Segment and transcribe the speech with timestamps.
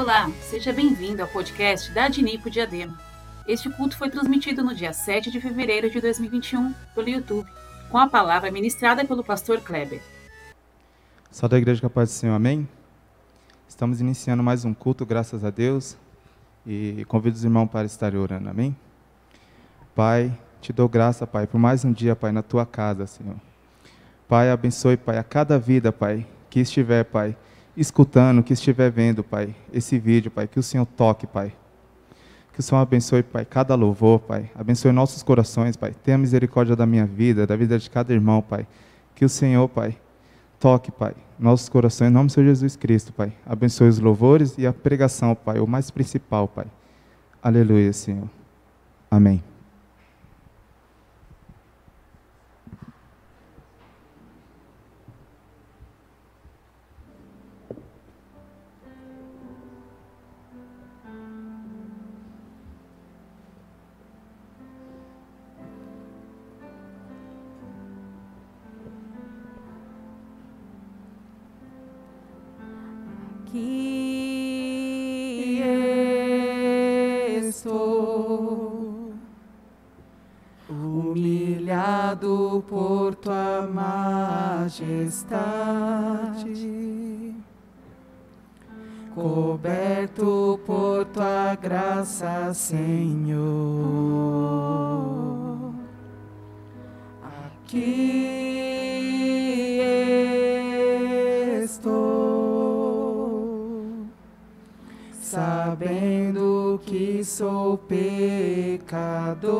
[0.00, 2.98] Olá, seja bem-vindo ao podcast da Adnipo Diadema.
[3.46, 7.46] Este culto foi transmitido no dia 7 de fevereiro de 2021 pelo YouTube,
[7.90, 10.00] com a palavra ministrada pelo pastor Kleber.
[11.30, 12.66] Salve a igreja com a paz do Senhor, amém?
[13.68, 15.98] Estamos iniciando mais um culto, graças a Deus,
[16.66, 18.74] e convido os irmãos para estarem orando, amém?
[19.94, 20.32] Pai,
[20.62, 23.36] te dou graça, Pai, por mais um dia, Pai, na tua casa, Senhor.
[24.26, 27.36] Pai, abençoe, Pai, a cada vida, Pai, que estiver, Pai,
[27.80, 31.52] escutando, que estiver vendo, Pai, esse vídeo, Pai, que o Senhor toque, Pai.
[32.52, 34.50] Que o Senhor abençoe, Pai, cada louvor, Pai.
[34.54, 35.94] Abençoe nossos corações, Pai.
[36.04, 38.66] Tenha misericórdia da minha vida, da vida de cada irmão, Pai.
[39.14, 39.96] Que o Senhor, Pai,
[40.58, 43.32] toque, Pai, nossos corações, em nome do Senhor Jesus Cristo, Pai.
[43.46, 46.66] Abençoe os louvores e a pregação, Pai, o mais principal, Pai.
[47.42, 48.28] Aleluia, Senhor.
[49.10, 49.49] Amém.
[84.80, 85.34] Majestade,
[89.14, 93.40] coberto por tua graça, Senhor.
[97.46, 98.30] Aqui
[101.62, 102.86] estou,
[105.12, 109.50] sabendo que sou pecador,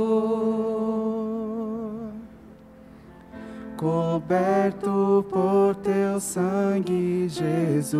[3.80, 7.96] coberto por teu sangue, Jesus.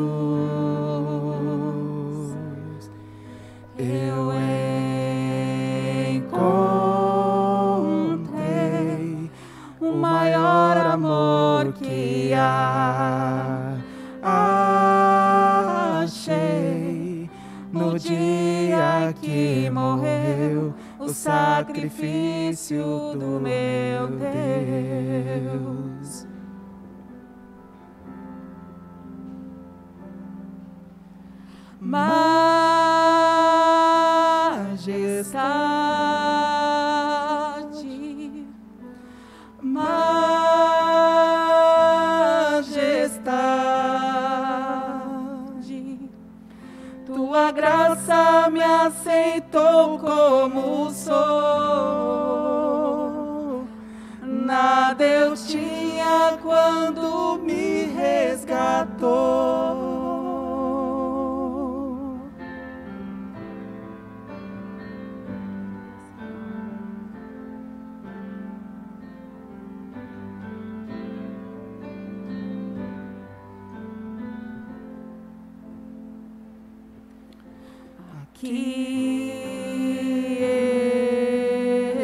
[3.79, 4.31] Eu
[6.19, 7.01] encontrei
[9.81, 13.79] o maior amor que há.
[16.03, 17.31] Achei
[17.73, 20.75] no dia que morreu
[21.11, 22.85] o sacrifício
[23.17, 24.31] do meu Deus.
[31.81, 32.51] Majestade,
[47.53, 51.17] graça me aceitou como sou.
[54.23, 59.80] Nada eu tinha quando me resgatou.
[78.43, 79.35] Aqui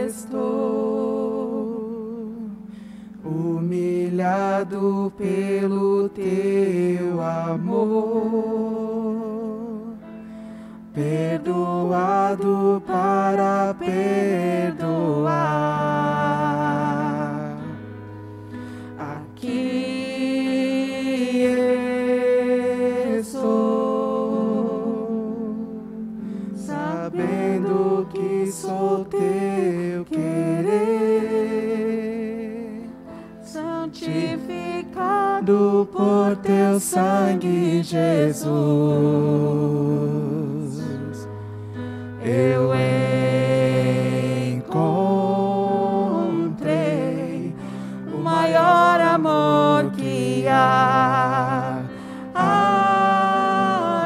[0.06, 0.82] estou,
[3.24, 7.86] humilhado pelo teu amor,
[10.92, 14.55] perdoado para perdoar.
[35.84, 38.48] Por teu sangue, Jesus.
[42.24, 42.74] Eu
[44.56, 47.54] encontrei
[48.12, 51.82] o maior amor que há.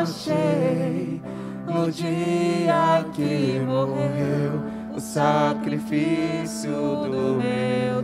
[0.00, 1.20] Achei
[1.66, 4.62] no dia que morreu
[4.94, 8.02] o sacrifício do meu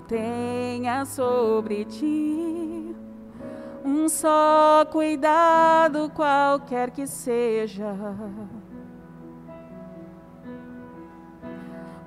[0.00, 2.94] tenha sobre ti
[3.84, 7.94] um só cuidado, qualquer que seja.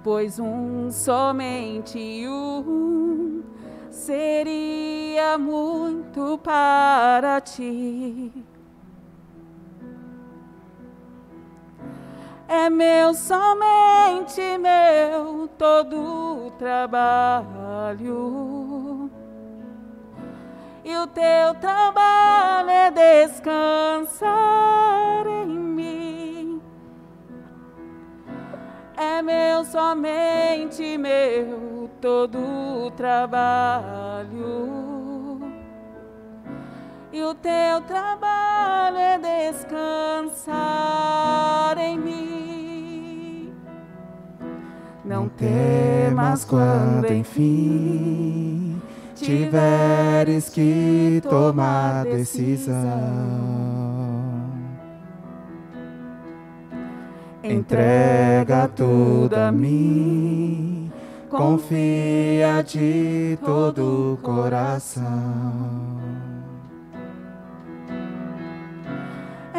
[0.04, 3.44] Pois um somente um
[3.90, 8.32] seria muito para ti.
[12.48, 16.52] É meu, somente meu, todo o
[17.92, 19.10] trabalho.
[20.84, 24.30] E o teu trabalho é descansar
[25.28, 26.62] em mim.
[28.98, 34.72] É meu, somente meu, todo o trabalho.
[37.12, 40.58] E o teu trabalho é descansar
[41.78, 42.31] em mim.
[45.12, 48.82] Não temas quando enfim
[49.14, 52.80] tiveres que tomar decisão.
[57.44, 60.90] Entrega tudo a mim,
[61.30, 65.04] confia de todo o coração.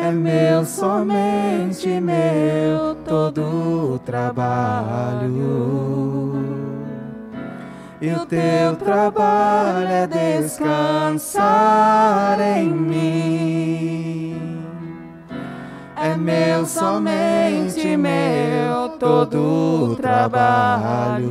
[0.05, 5.31] É meu, somente meu, todo o trabalho.
[8.01, 11.41] E o teu trabalho é descansar
[12.41, 14.37] em mim.
[15.97, 21.31] É meu, somente meu, todo o trabalho.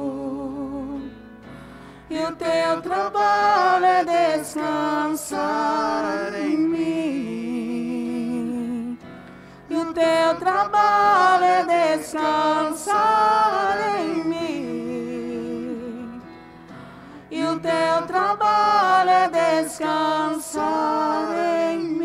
[2.41, 4.03] Teu trabalho é
[4.35, 7.77] descansar em mim.
[9.69, 11.63] E o teu trabalho é
[11.97, 16.19] descansar em mim.
[17.29, 19.29] E o teu trabalho é
[19.61, 21.27] descansar
[21.75, 22.00] em mim.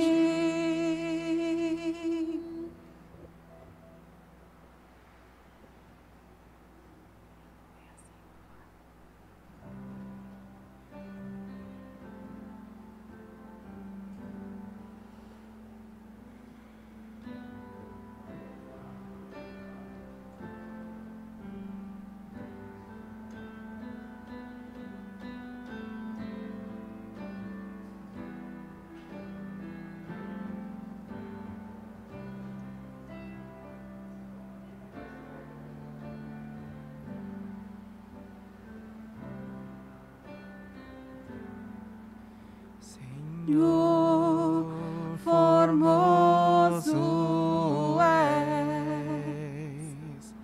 [45.78, 50.35] Formoso és,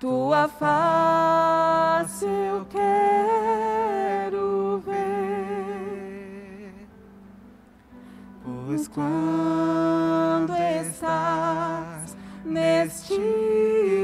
[0.00, 6.74] tua face eu quero ver,
[8.42, 13.14] Pois quando estás neste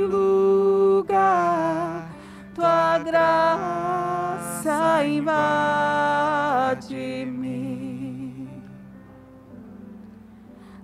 [0.09, 2.09] lugar,
[2.55, 7.40] tua graça invade-me.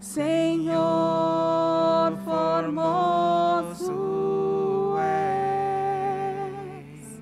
[0.00, 0.76] Senhor,
[2.24, 3.92] formoso
[4.98, 7.20] és,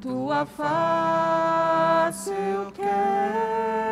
[0.00, 3.89] tua face eu quero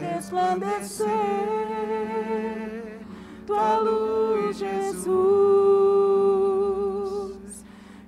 [0.00, 1.08] resplandecer
[3.46, 5.10] tua luz, Jesus,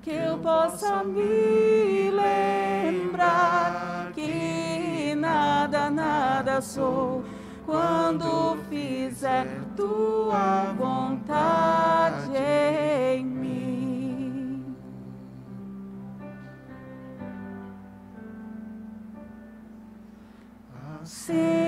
[0.01, 7.25] que eu possa me lembrar que nada, nada sou
[7.67, 9.47] quando fizer
[9.77, 14.77] tua vontade em mim.
[21.03, 21.62] Assim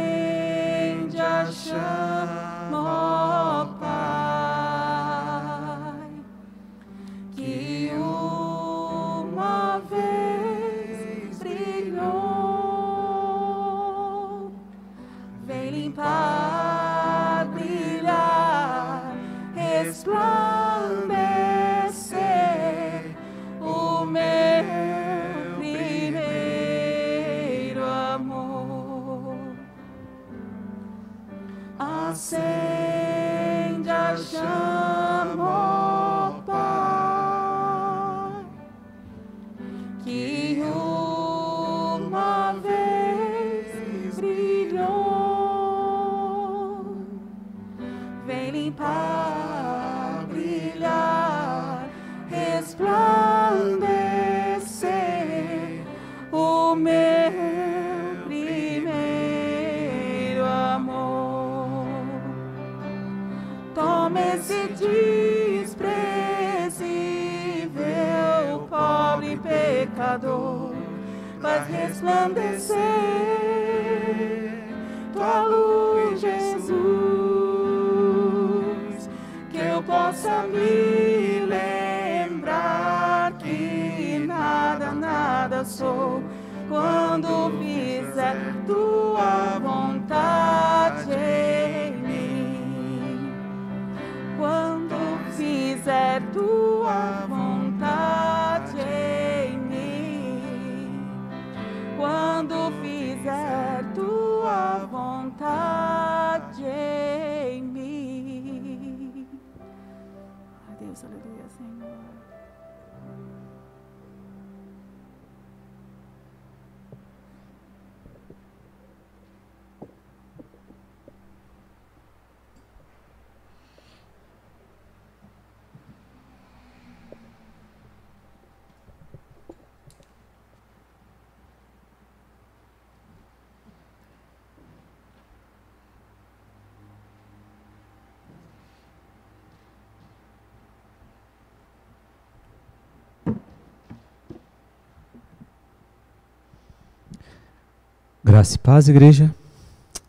[148.34, 149.32] Graça e paz, igreja.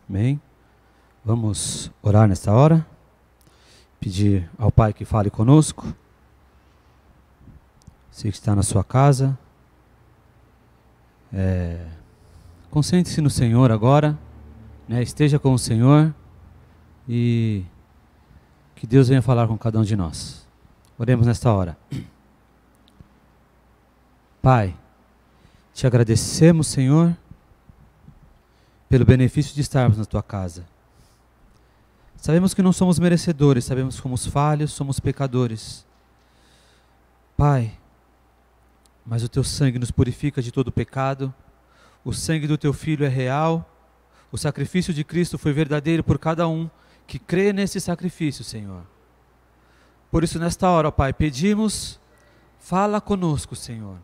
[0.10, 0.42] Amém.
[1.24, 2.84] Vamos orar nesta hora.
[4.00, 5.94] Pedir ao Pai que fale conosco.
[8.10, 9.38] Você que está na sua casa.
[11.32, 11.86] É,
[12.72, 14.18] Concentre-se no Senhor agora.
[14.88, 15.04] Né?
[15.04, 16.12] Esteja com o Senhor.
[17.08, 17.64] E
[18.74, 20.48] que Deus venha falar com cada um de nós.
[20.98, 21.78] Oremos nesta hora.
[24.42, 24.76] Pai,
[25.76, 27.16] te agradecemos, Senhor
[28.90, 30.66] pelo benefício de estarmos na tua casa.
[32.18, 35.86] Sabemos que não somos merecedores, sabemos que somos falhos, somos pecadores.
[37.38, 37.78] Pai,
[39.06, 41.34] mas o teu sangue nos purifica de todo pecado,
[42.04, 43.70] o sangue do teu filho é real,
[44.32, 46.70] o sacrifício de Cristo foi verdadeiro por cada um
[47.06, 48.84] que crê nesse sacrifício, Senhor.
[50.10, 52.00] Por isso, nesta hora, ó Pai, pedimos,
[52.58, 53.98] fala conosco, Senhor.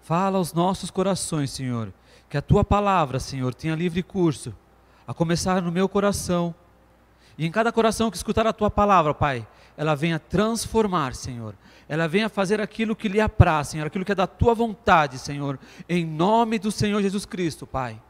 [0.00, 1.92] Fala aos nossos corações, Senhor.
[2.28, 4.54] Que a tua palavra, Senhor, tenha livre curso,
[5.06, 6.54] a começar no meu coração.
[7.36, 11.54] E em cada coração que escutar a tua palavra, Pai, ela venha transformar, Senhor.
[11.88, 15.58] Ela venha fazer aquilo que lhe apraz, Senhor, aquilo que é da tua vontade, Senhor.
[15.88, 18.00] Em nome do Senhor Jesus Cristo, Pai.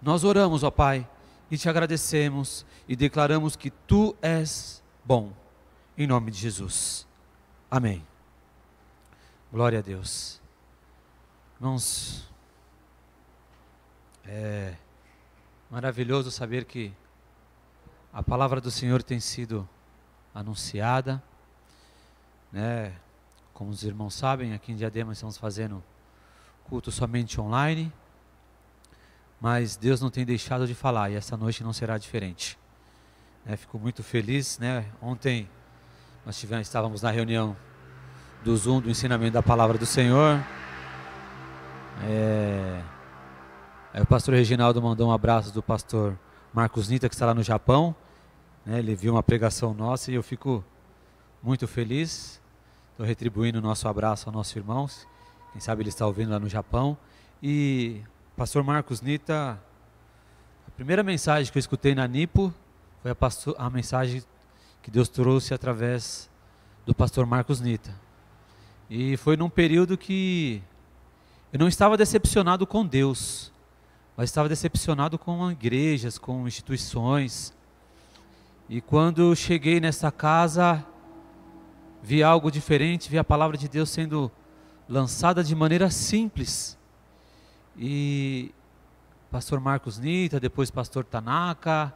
[0.00, 1.06] Nós oramos, ó Pai,
[1.50, 5.32] e te agradecemos e declaramos que tu és bom.
[5.96, 7.06] Em nome de Jesus.
[7.70, 8.06] Amém.
[9.52, 10.40] Glória a Deus.
[11.60, 12.27] Irmãos,
[14.28, 14.74] é
[15.70, 16.92] maravilhoso saber que
[18.12, 19.66] a palavra do Senhor tem sido
[20.34, 21.22] anunciada,
[22.52, 22.92] né?
[23.54, 25.82] Como os irmãos sabem, aqui em Diadema estamos fazendo
[26.64, 27.90] culto somente online,
[29.40, 32.58] mas Deus não tem deixado de falar e essa noite não será diferente.
[33.46, 33.56] Né?
[33.56, 34.84] Fico muito feliz, né?
[35.00, 35.48] Ontem
[36.24, 37.56] nós tivemos, estávamos na reunião
[38.44, 40.38] do Zoom do ensinamento da palavra do Senhor.
[42.04, 42.82] É,
[43.94, 46.18] o pastor Reginaldo mandou um abraço do pastor
[46.52, 47.94] Marcos Nita, que está lá no Japão.
[48.64, 50.62] Né, ele viu uma pregação nossa e eu fico
[51.42, 52.40] muito feliz.
[52.90, 55.06] Estou retribuindo o nosso abraço aos nossos irmãos.
[55.52, 56.98] Quem sabe ele está ouvindo lá no Japão.
[57.42, 58.02] E
[58.36, 59.58] pastor Marcos Nita,
[60.66, 62.52] a primeira mensagem que eu escutei na Nipo
[63.00, 64.22] foi a, pastor, a mensagem
[64.82, 66.28] que Deus trouxe através
[66.84, 67.94] do pastor Marcos Nita.
[68.90, 70.62] E foi num período que
[71.52, 73.50] eu não estava decepcionado com Deus,
[74.18, 77.54] mas estava decepcionado com igrejas, com instituições.
[78.68, 80.84] E quando cheguei nessa casa,
[82.02, 84.28] vi algo diferente, vi a palavra de Deus sendo
[84.88, 86.76] lançada de maneira simples.
[87.76, 88.52] E
[89.30, 91.94] pastor Marcos Nita, depois pastor Tanaka,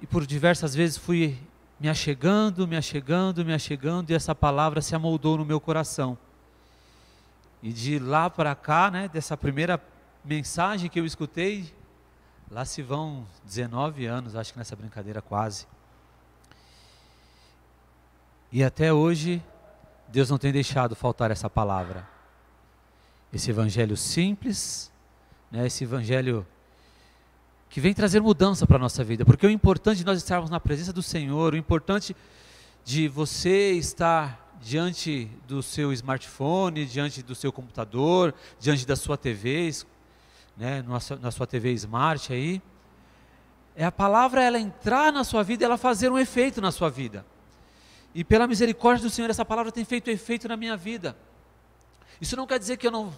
[0.00, 1.36] e por diversas vezes fui
[1.80, 6.16] me achegando, me achegando, me achegando, e essa palavra se amoldou no meu coração.
[7.60, 9.76] E de lá para cá, né, dessa primeira
[10.24, 11.72] mensagem que eu escutei,
[12.50, 15.66] lá se vão 19 anos, acho que nessa brincadeira quase.
[18.52, 19.42] E até hoje,
[20.08, 22.06] Deus não tem deixado faltar essa palavra.
[23.32, 24.90] Esse evangelho simples,
[25.50, 26.46] né, esse evangelho
[27.68, 30.58] que vem trazer mudança para a nossa vida, porque o importante de nós estarmos na
[30.58, 32.16] presença do Senhor, o importante
[32.84, 39.70] de você estar diante do seu smartphone, diante do seu computador, diante da sua TV,
[40.60, 40.84] né,
[41.22, 42.60] na sua TV smart aí,
[43.74, 47.24] é a palavra ela entrar na sua vida, ela fazer um efeito na sua vida.
[48.14, 51.16] E pela misericórdia do Senhor, essa palavra tem feito efeito na minha vida.
[52.20, 53.10] Isso não quer dizer que eu não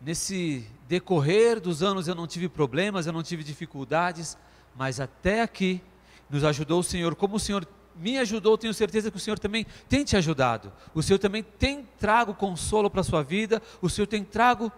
[0.00, 4.38] nesse decorrer dos anos eu não tive problemas, eu não tive dificuldades,
[4.76, 5.82] mas até aqui
[6.30, 7.16] nos ajudou o Senhor.
[7.16, 10.72] Como o Senhor me ajudou, tenho certeza que o Senhor também tem te ajudado.
[10.94, 14.70] O Senhor também tem trago consolo para a sua vida, o Senhor tem trago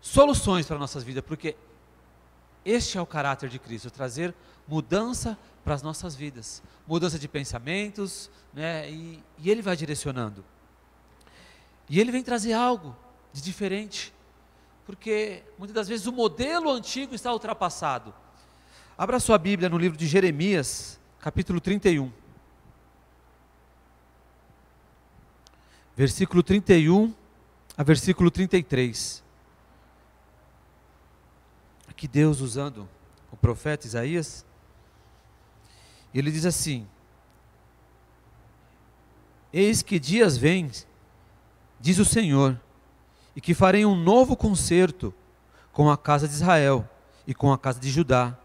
[0.00, 1.56] soluções para nossas vidas, porque
[2.64, 4.34] este é o caráter de Cristo, trazer
[4.66, 8.90] mudança para as nossas vidas, mudança de pensamentos, né?
[8.90, 10.44] E, e Ele vai direcionando.
[11.88, 12.94] E Ele vem trazer algo
[13.32, 14.12] de diferente
[14.88, 18.14] porque muitas das vezes o modelo antigo está ultrapassado.
[18.96, 22.10] Abra sua Bíblia no livro de Jeremias, capítulo 31.
[25.94, 27.12] Versículo 31
[27.76, 29.22] a versículo 33.
[31.98, 32.88] Aqui Deus usando
[33.28, 34.46] o profeta Isaías,
[36.14, 36.86] ele diz assim:
[39.52, 40.70] Eis que dias vêm,
[41.80, 42.56] diz o Senhor,
[43.34, 45.12] e que farei um novo concerto
[45.72, 46.88] com a casa de Israel
[47.26, 48.38] e com a casa de Judá.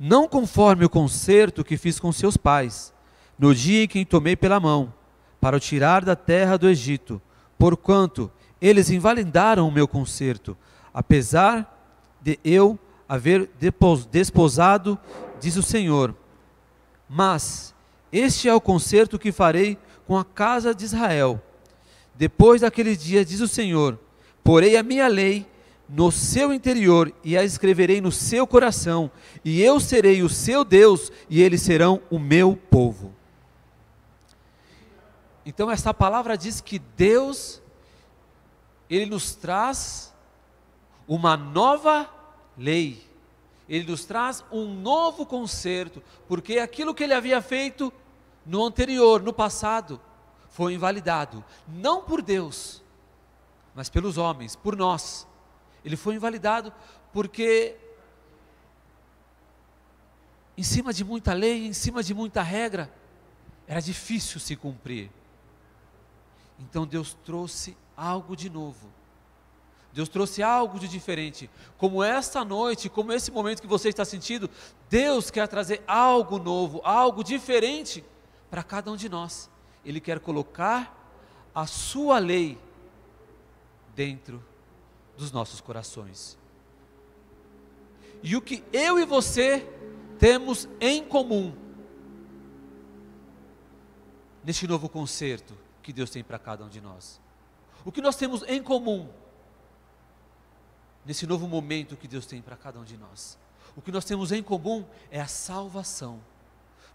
[0.00, 2.90] Não conforme o concerto que fiz com seus pais,
[3.38, 4.94] no dia em que tomei pela mão,
[5.38, 7.20] para o tirar da terra do Egito,
[7.58, 10.56] porquanto eles invalidaram o meu concerto,
[10.94, 11.75] apesar
[12.26, 13.48] de eu haver
[14.10, 14.98] desposado,
[15.40, 16.14] diz o Senhor.
[17.08, 17.74] Mas
[18.10, 21.40] este é o concerto que farei com a casa de Israel
[22.18, 23.98] depois daqueles dias, diz o Senhor:
[24.42, 25.46] porei a minha lei
[25.88, 29.10] no seu interior e a escreverei no seu coração,
[29.44, 33.14] e eu serei o seu Deus e eles serão o meu povo.
[35.44, 37.62] Então essa palavra diz que Deus
[38.90, 40.12] ele nos traz
[41.06, 42.08] uma nova
[42.56, 43.06] lei.
[43.68, 47.92] Ele nos traz um novo conserto, porque aquilo que ele havia feito
[48.44, 50.00] no anterior, no passado,
[50.48, 52.82] foi invalidado, não por Deus,
[53.74, 55.26] mas pelos homens, por nós.
[55.84, 56.72] Ele foi invalidado
[57.12, 57.76] porque,
[60.56, 62.90] em cima de muita lei, em cima de muita regra,
[63.66, 65.10] era difícil se cumprir.
[66.58, 68.88] Então Deus trouxe algo de novo.
[69.96, 71.48] Deus trouxe algo de diferente.
[71.78, 74.50] Como esta noite, como esse momento que você está sentindo,
[74.90, 78.04] Deus quer trazer algo novo, algo diferente
[78.50, 79.48] para cada um de nós.
[79.82, 80.94] Ele quer colocar
[81.54, 82.58] a sua lei
[83.94, 84.44] dentro
[85.16, 86.36] dos nossos corações.
[88.22, 89.66] E o que eu e você
[90.18, 91.56] temos em comum
[94.44, 97.18] neste novo concerto que Deus tem para cada um de nós?
[97.82, 99.08] O que nós temos em comum
[101.06, 103.38] nesse novo momento que Deus tem para cada um de nós?
[103.76, 106.20] O que nós temos em comum é a salvação,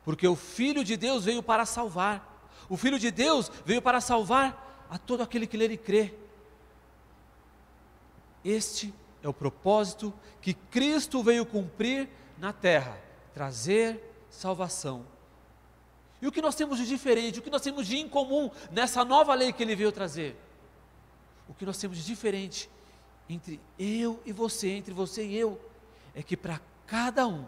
[0.03, 2.49] porque o Filho de Deus veio para salvar.
[2.67, 6.13] O Filho de Deus veio para salvar a todo aquele que nele crê.
[8.43, 8.93] Este
[9.23, 12.99] é o propósito que Cristo veio cumprir na terra
[13.33, 15.05] trazer salvação.
[16.21, 19.33] E o que nós temos de diferente, o que nós temos de incomum nessa nova
[19.33, 20.35] lei que ele veio trazer?
[21.47, 22.69] O que nós temos de diferente
[23.31, 25.59] entre eu e você, entre você e eu,
[26.13, 27.45] é que para cada um,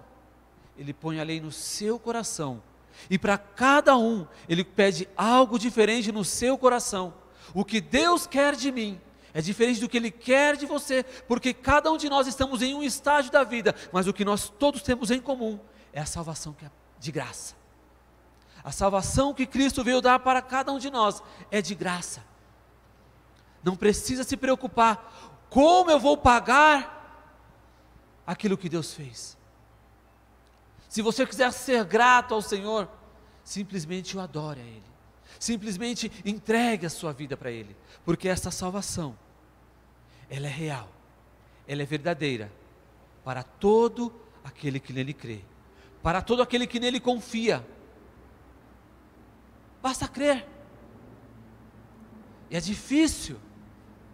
[0.77, 2.61] ele põe a lei no seu coração
[3.09, 7.13] e para cada um, Ele pede algo diferente no seu coração.
[7.53, 8.99] O que Deus quer de mim
[9.33, 12.73] é diferente do que Ele quer de você, porque cada um de nós estamos em
[12.73, 15.59] um estágio da vida, mas o que nós todos temos em comum
[15.91, 17.55] é a salvação que é de graça.
[18.63, 22.23] A salvação que Cristo veio dar para cada um de nós é de graça.
[23.61, 27.29] Não precisa se preocupar Como eu vou pagar
[28.25, 29.37] aquilo que Deus fez?
[30.89, 32.89] Se você quiser ser grato ao Senhor,
[33.43, 34.83] simplesmente o adore a Ele.
[35.39, 39.15] Simplesmente entregue a sua vida para Ele, porque essa salvação,
[40.27, 40.89] ela é real,
[41.67, 42.51] ela é verdadeira
[43.23, 44.11] para todo
[44.43, 45.41] aquele que nele crê,
[46.01, 47.63] para todo aquele que nele confia.
[49.83, 50.47] Basta crer.
[52.49, 53.39] E é difícil,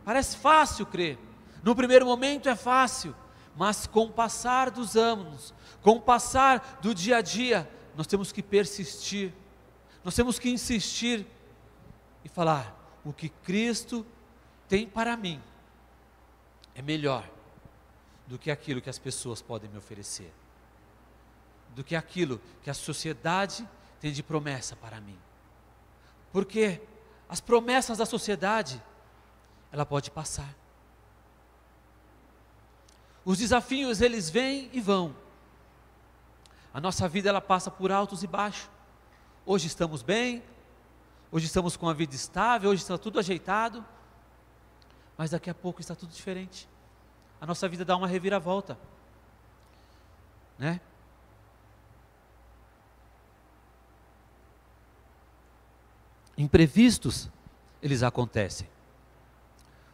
[0.03, 1.28] parece fácil crer.
[1.63, 3.15] No primeiro momento é fácil,
[3.55, 8.31] mas com o passar dos anos, com o passar do dia a dia, nós temos
[8.31, 9.33] que persistir,
[10.03, 11.25] nós temos que insistir
[12.23, 14.05] e falar: o que Cristo
[14.67, 15.41] tem para mim
[16.75, 17.29] é melhor
[18.25, 20.31] do que aquilo que as pessoas podem me oferecer,
[21.75, 23.67] do que aquilo que a sociedade
[23.99, 25.17] tem de promessa para mim.
[26.31, 26.81] Porque
[27.27, 28.81] as promessas da sociedade,
[29.71, 30.55] ela pode passar.
[33.29, 35.15] Os desafios eles vêm e vão.
[36.73, 38.67] A nossa vida ela passa por altos e baixos.
[39.45, 40.41] Hoje estamos bem,
[41.31, 43.85] hoje estamos com a vida estável, hoje está tudo ajeitado,
[45.15, 46.67] mas daqui a pouco está tudo diferente.
[47.39, 48.79] A nossa vida dá uma reviravolta,
[50.57, 50.81] né?
[56.35, 57.29] Imprevistos,
[57.79, 58.67] eles acontecem.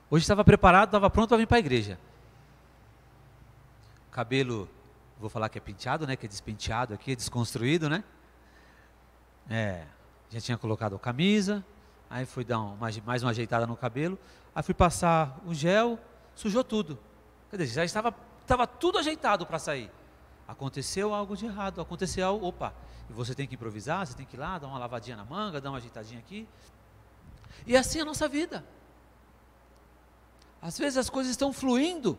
[0.09, 1.99] Hoje estava preparado, estava pronto para vir para a igreja.
[4.15, 4.69] Cabelo,
[5.19, 6.15] vou falar que é penteado, né?
[6.15, 8.01] Que é despenteado aqui, é desconstruído, né?
[9.49, 9.85] É,
[10.29, 11.61] já tinha colocado a camisa,
[12.09, 14.17] aí fui dar uma, mais uma ajeitada no cabelo,
[14.55, 15.99] aí fui passar o gel,
[16.33, 16.97] sujou tudo.
[17.51, 19.91] Quer dizer, já estava, estava tudo ajeitado para sair.
[20.47, 22.73] Aconteceu algo de errado, aconteceu algo, opa,
[23.09, 25.59] e você tem que improvisar, você tem que ir lá, dar uma lavadinha na manga,
[25.59, 26.47] dar uma ajeitadinha aqui.
[27.67, 28.63] E assim é a nossa vida.
[30.61, 32.17] Às vezes as coisas estão fluindo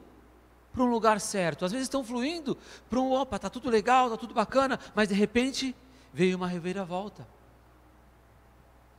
[0.76, 2.54] para um lugar certo, às vezes estão fluindo
[2.90, 5.74] para um, opa, está tudo legal, está tudo bacana, mas de repente
[6.12, 7.26] veio uma reviravolta.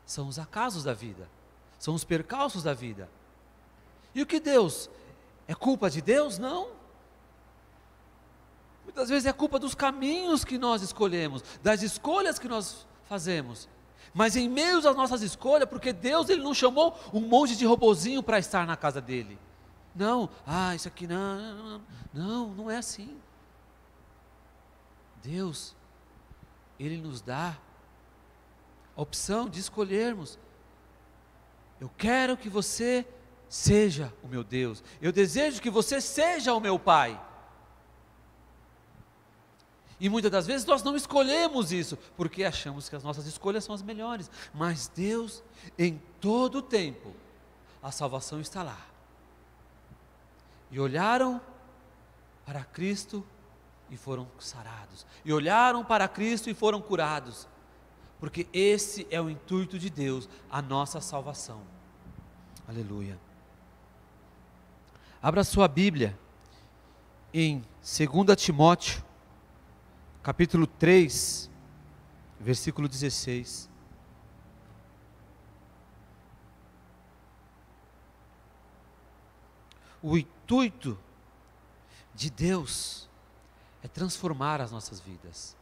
[0.04, 1.30] São os acasos da vida,
[1.78, 3.08] são os percalços da vida.
[4.16, 4.90] E o que Deus?
[5.48, 6.40] É culpa de Deus?
[6.40, 6.70] Não.
[8.84, 13.70] Muitas vezes é culpa dos caminhos que nós escolhemos, das escolhas que nós fazemos.
[14.16, 18.24] Mas em meio às nossas escolhas, porque Deus ele não chamou um monte de robozinho
[18.24, 19.38] para estar na casa dele.
[19.98, 21.82] Não, ah, isso aqui não,
[22.14, 23.20] não, não é assim.
[25.24, 25.76] Deus,
[26.80, 27.58] Ele nos dá
[28.96, 30.38] a opção de escolhermos.
[31.82, 33.08] Eu quero que você
[33.50, 34.84] seja o meu Deus.
[35.02, 37.20] Eu desejo que você seja o meu Pai.
[40.00, 43.74] E muitas das vezes nós não escolhemos isso, porque achamos que as nossas escolhas são
[43.74, 44.30] as melhores.
[44.54, 45.44] Mas Deus,
[45.78, 47.16] em todo o tempo,
[47.82, 48.78] a salvação está lá.
[50.71, 51.41] E olharam
[52.45, 53.25] para Cristo
[53.89, 55.06] e foram sarados.
[55.23, 57.47] E olharam para Cristo e foram curados.
[58.19, 61.62] Porque esse é o intuito de Deus, a nossa salvação.
[62.67, 63.17] Aleluia.
[65.21, 66.17] Abra sua Bíblia
[67.34, 69.03] em 2 Timóteo
[70.27, 71.49] capítulo 3,
[72.38, 73.69] versículo 16.
[80.03, 80.17] O
[80.48, 80.98] intuito
[82.16, 83.10] de Deus
[83.84, 85.58] é transformar as nossas vidas.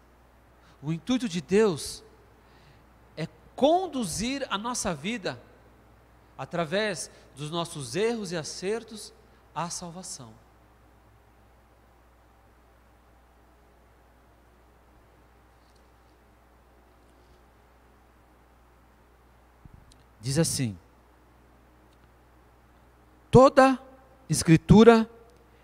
[0.80, 2.04] O intuito de Deus
[3.18, 5.42] é conduzir a nossa vida
[6.38, 9.12] através dos nossos erros e acertos
[9.56, 10.32] à salvação.
[20.22, 20.76] diz assim:
[23.30, 23.80] toda
[24.30, 25.10] escritura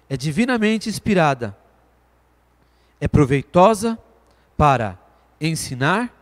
[0.10, 1.58] é divinamente inspirada,
[3.00, 3.97] é proveitosa
[4.58, 5.00] para
[5.39, 6.13] ensinar,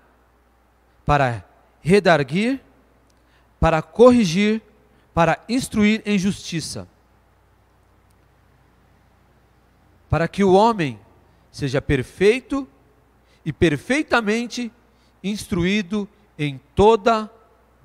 [1.06, 1.43] para
[1.82, 2.62] redarguir,
[3.60, 4.62] para corrigir,
[5.13, 6.88] para instruir em justiça,
[10.10, 10.99] para que o homem
[11.52, 12.67] seja perfeito
[13.43, 14.71] e perfeitamente
[15.23, 17.30] instruído em toda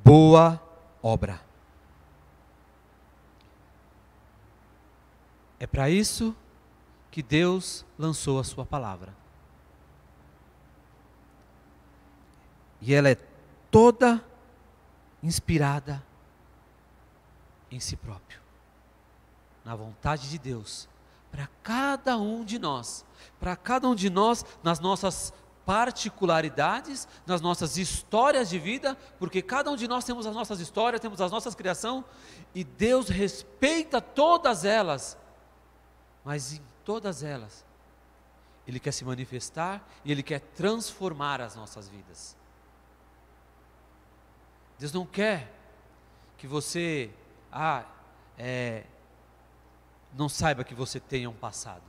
[0.05, 0.63] boa
[1.03, 1.41] obra.
[5.65, 6.37] É para isso
[7.11, 9.17] que Deus lançou a Sua palavra.
[12.83, 13.15] E ela é
[13.71, 14.23] toda
[15.23, 16.05] inspirada
[17.71, 18.39] em si próprio,
[19.65, 20.87] na vontade de Deus,
[21.33, 23.03] para cada um de nós,
[23.41, 25.33] para cada um de nós nas nossas
[25.65, 31.01] particularidades, nas nossas histórias de vida, porque cada um de nós temos as nossas histórias,
[31.01, 32.05] temos as nossas criações,
[32.55, 35.17] e Deus respeita todas elas,
[36.25, 37.65] mas em todas elas,
[38.67, 42.37] Ele quer se manifestar e Ele quer transformar as nossas vidas.
[44.79, 45.53] Deus não quer
[46.37, 47.11] que você
[47.53, 47.85] ah,
[48.37, 48.85] é,
[50.13, 51.85] não saiba que você tenha um passado.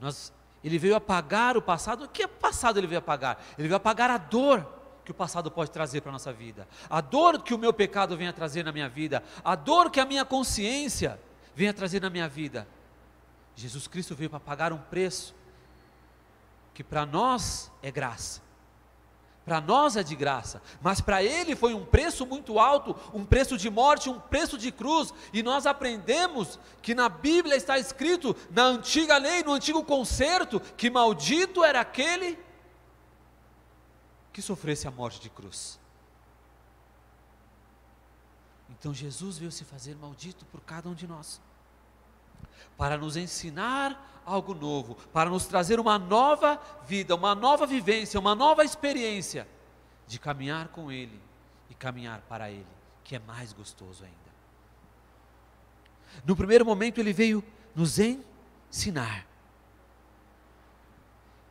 [0.00, 0.32] Nós
[0.64, 2.04] ele veio apagar o passado.
[2.04, 3.38] O que é passado ele veio apagar?
[3.56, 4.66] Ele veio apagar a dor
[5.04, 8.16] que o passado pode trazer para a nossa vida, a dor que o meu pecado
[8.16, 11.20] venha trazer na minha vida, a dor que a minha consciência
[11.54, 12.66] venha trazer na minha vida.
[13.56, 15.34] Jesus Cristo veio para pagar um preço
[16.74, 18.42] que para nós é graça,
[19.46, 23.56] para nós é de graça, mas para ele foi um preço muito alto, um preço
[23.56, 28.64] de morte, um preço de cruz, e nós aprendemos que na Bíblia está escrito, na
[28.64, 32.38] antiga lei, no antigo concerto, que maldito era aquele
[34.32, 35.80] que sofresse a morte de cruz.
[38.68, 41.40] Então Jesus veio se fazer maldito por cada um de nós,
[42.76, 48.34] para nos ensinar algo novo, para nos trazer uma nova vida, uma nova vivência, uma
[48.34, 49.46] nova experiência
[50.06, 51.20] de caminhar com Ele
[51.70, 52.66] e caminhar para Ele,
[53.04, 54.16] que é mais gostoso ainda.
[56.24, 57.42] No primeiro momento, Ele veio
[57.74, 59.26] nos ensinar.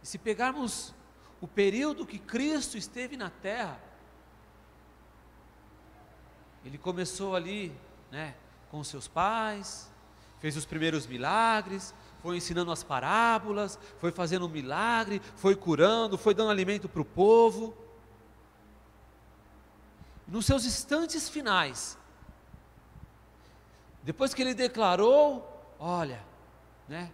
[0.04, 0.94] E se pegarmos
[1.40, 3.80] o período que Cristo esteve na terra,
[6.66, 7.76] ele começou ali,
[8.12, 8.36] né,
[8.72, 9.92] com seus pais,
[10.46, 16.36] fez os primeiros milagres, foi ensinando as parábolas, foi fazendo um milagre, foi curando, foi
[16.36, 17.76] dando alimento para o povo.
[20.28, 21.98] Nos seus instantes finais,
[24.04, 26.24] depois que ele declarou, olha,
[26.88, 27.12] né,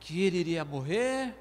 [0.00, 1.34] que ele iria morrer,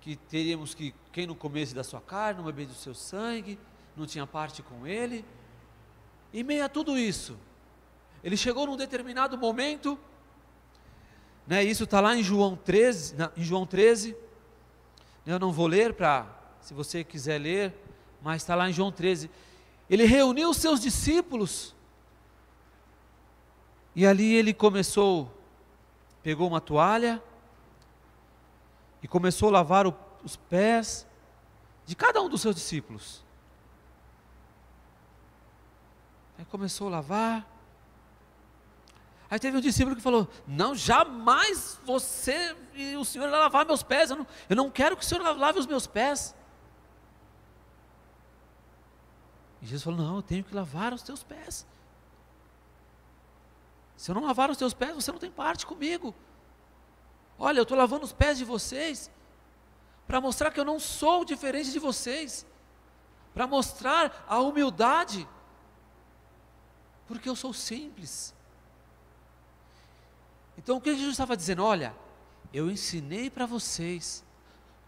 [0.00, 3.58] que teríamos que quem não comesse da sua carne, não bebesse do seu sangue,
[3.96, 5.24] não tinha parte com ele.
[6.32, 7.36] Em meio a tudo isso,
[8.22, 9.98] ele chegou num determinado momento
[11.46, 14.16] né, isso está lá em João 13, em João 13.
[15.26, 16.26] Eu não vou ler para,
[16.60, 17.74] se você quiser ler,
[18.22, 19.30] mas está lá em João 13.
[19.90, 21.74] Ele reuniu os seus discípulos.
[23.94, 25.30] E ali ele começou,
[26.22, 27.22] pegou uma toalha
[29.02, 31.06] e começou a lavar o, os pés
[31.84, 33.22] de cada um dos seus discípulos.
[36.38, 37.51] Aí começou a lavar.
[39.32, 44.10] Aí teve um discípulo que falou: Não, jamais você e o Senhor lavar meus pés.
[44.10, 46.34] Eu não, eu não quero que o Senhor lave os meus pés.
[49.62, 51.66] E Jesus falou: Não, eu tenho que lavar os teus pés.
[53.96, 56.14] Se eu não lavar os teus pés, você não tem parte comigo.
[57.38, 59.10] Olha, eu estou lavando os pés de vocês
[60.06, 62.44] para mostrar que eu não sou diferente de vocês,
[63.32, 65.26] para mostrar a humildade,
[67.06, 68.34] porque eu sou simples.
[70.56, 71.64] Então o que Jesus estava dizendo?
[71.64, 71.94] Olha,
[72.52, 74.24] eu ensinei para vocês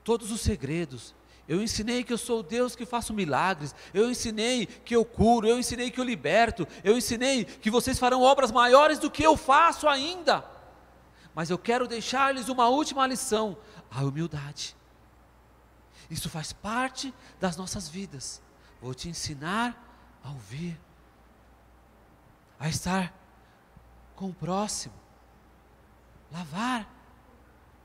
[0.02, 1.14] todos os segredos.
[1.46, 3.74] Eu ensinei que eu sou o Deus que faço milagres.
[3.92, 5.46] Eu ensinei que eu curo.
[5.46, 6.66] Eu ensinei que eu liberto.
[6.82, 10.44] Eu ensinei que vocês farão obras maiores do que eu faço ainda.
[11.34, 13.56] Mas eu quero deixar-lhes uma última lição:
[13.90, 14.76] a humildade.
[16.10, 18.42] Isso faz parte das nossas vidas.
[18.80, 20.78] Vou te ensinar a ouvir,
[22.58, 23.12] a estar
[24.14, 25.03] com o próximo
[26.34, 26.88] lavar,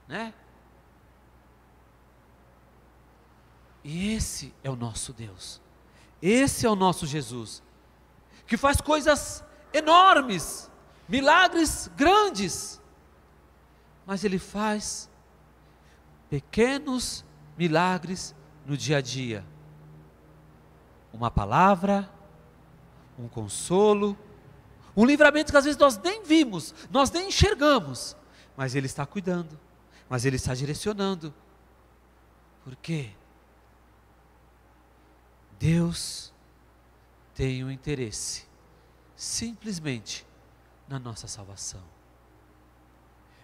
[0.07, 0.33] né?
[3.83, 5.61] E esse é o nosso Deus.
[6.19, 7.63] Esse é o nosso Jesus,
[8.47, 10.69] que faz coisas enormes,
[11.07, 12.81] milagres grandes,
[14.05, 15.09] mas ele faz
[16.29, 17.23] pequenos
[17.55, 18.35] milagres
[18.65, 19.45] no dia a dia.
[21.13, 22.11] Uma palavra,
[23.17, 24.17] um consolo,
[24.97, 28.17] um livramento que às vezes nós nem vimos, nós nem enxergamos,
[28.59, 29.57] mas Ele está cuidando,
[30.09, 31.33] mas Ele está direcionando.
[32.61, 33.11] Por quê?
[35.57, 36.33] Deus
[37.33, 38.45] tem um interesse
[39.15, 40.27] simplesmente
[40.89, 41.81] na nossa salvação.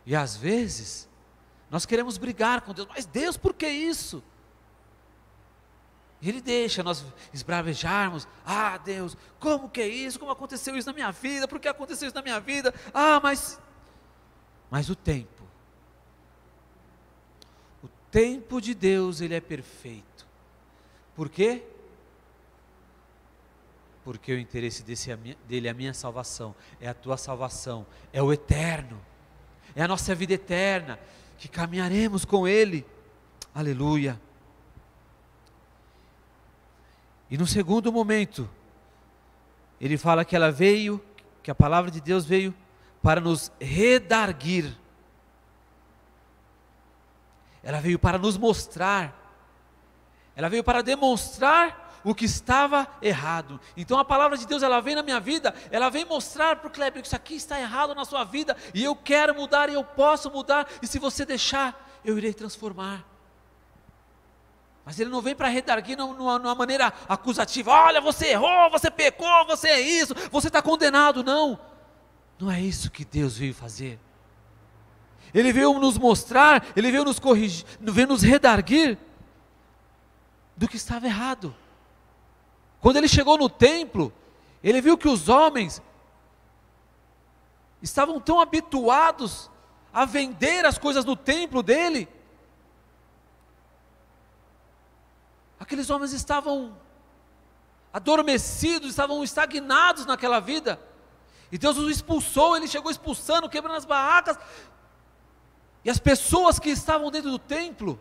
[0.06, 1.08] E às vezes,
[1.72, 4.22] nós queremos brigar com Deus, mas Deus, por que isso?
[6.22, 8.28] Ele deixa nós esbravejarmos.
[8.46, 10.20] Ah, Deus, como que é isso?
[10.20, 11.48] Como aconteceu isso na minha vida?
[11.48, 12.74] Por que aconteceu isso na minha vida?
[12.94, 13.62] Ah, mas
[14.70, 15.44] mas o tempo,
[17.84, 20.26] o tempo de Deus, ele é perfeito.
[21.16, 21.64] Por quê?
[24.04, 25.16] Porque o interesse desse,
[25.48, 29.00] dele é a minha salvação, é a tua salvação, é o eterno,
[29.76, 31.00] é a nossa vida eterna,
[31.38, 32.86] que caminharemos com Ele.
[33.54, 34.20] Aleluia.
[37.30, 38.50] E no segundo momento,
[39.80, 41.04] ele fala que ela veio,
[41.42, 42.54] que a palavra de Deus veio
[43.06, 44.76] para nos redarguir.
[47.62, 49.14] Ela veio para nos mostrar.
[50.36, 53.62] Ela veio para demonstrar o que estava errado.
[53.78, 56.72] Então a palavra de Deus, ela vem na minha vida, ela vem mostrar para o
[56.72, 59.84] Kleber que isso aqui está errado na sua vida, e eu quero mudar, e eu
[59.84, 63.06] posso mudar, e se você deixar, eu irei transformar.
[64.84, 67.70] Mas ele não vem para redarguir numa, numa, maneira acusativa.
[67.72, 71.24] Olha, você errou, você pecou, você é isso, você está condenado.
[71.24, 71.60] Não,
[72.40, 74.00] não é isso que Deus veio fazer.
[75.34, 78.98] Ele veio nos mostrar, ele veio nos corrigir, veio nos redarguir
[80.56, 81.56] do que estava errado.
[82.80, 84.14] Quando ele chegou no templo,
[84.64, 85.82] ele viu que os homens
[87.82, 89.50] estavam tão habituados
[89.94, 92.08] a vender as coisas no templo dele,
[95.60, 96.78] Aqueles homens estavam
[97.92, 100.80] adormecidos, estavam estagnados naquela vida.
[101.56, 104.38] E Deus os expulsou, ele chegou expulsando, quebrando as barracas.
[105.86, 107.98] E as pessoas que estavam dentro do templo,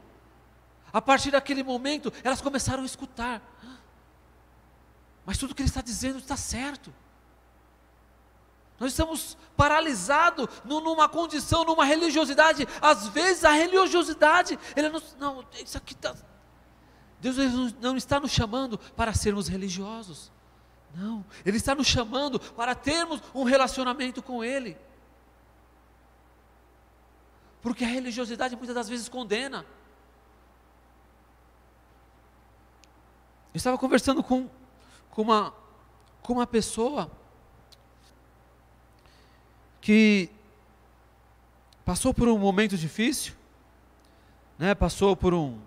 [0.92, 3.40] a partir daquele momento, elas começaram a escutar.
[5.24, 6.92] Mas tudo que ele está dizendo está certo.
[8.80, 12.66] Nós estamos paralisados numa condição, numa religiosidade.
[12.82, 16.12] Às vezes a religiosidade, ele não, isso aqui está
[17.20, 17.36] Deus
[17.80, 20.33] não está nos chamando para sermos religiosos.
[20.94, 24.76] Não, Ele está nos chamando para termos um relacionamento com Ele.
[27.60, 29.66] Porque a religiosidade muitas das vezes condena.
[33.52, 34.48] Eu estava conversando com,
[35.10, 35.54] com, uma,
[36.22, 37.10] com uma pessoa
[39.80, 40.28] que
[41.84, 43.34] passou por um momento difícil,
[44.58, 45.58] né, passou por um,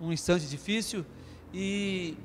[0.00, 1.04] um instante difícil
[1.52, 2.16] e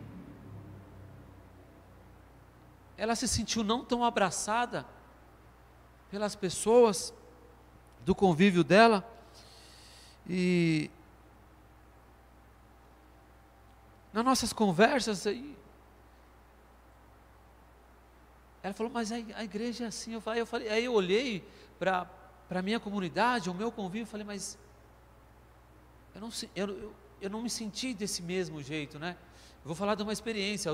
[2.98, 4.86] ela se sentiu não tão abraçada
[6.10, 7.14] pelas pessoas
[8.06, 9.04] do convívio dela
[10.30, 10.90] e
[14.12, 15.54] nas nossas conversas aí
[18.64, 20.14] ela falou, mas a, igreja é assim.
[20.14, 21.46] Eu falei, eu falei, aí eu olhei
[21.78, 22.08] para
[22.50, 24.58] a minha comunidade, o meu convívio, falei, mas
[26.16, 29.18] eu não, eu, eu não me senti desse mesmo jeito, né?
[29.64, 30.70] Eu vou falar de uma experiência.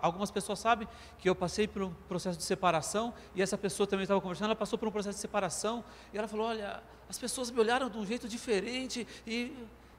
[0.00, 0.86] Algumas pessoas sabem
[1.18, 4.46] que eu passei por um processo de separação e essa pessoa também estava conversando.
[4.46, 7.90] Ela passou por um processo de separação e ela falou: Olha, as pessoas me olharam
[7.90, 9.52] de um jeito diferente e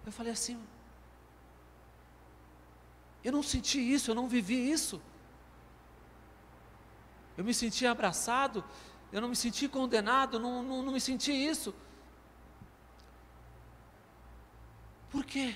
[0.05, 0.57] eu falei assim:
[3.21, 5.01] Eu não senti isso, eu não vivi isso.
[7.37, 8.63] Eu me senti abraçado,
[9.11, 11.75] eu não me senti condenado, não, não, não me senti isso.
[15.09, 15.53] Por quê?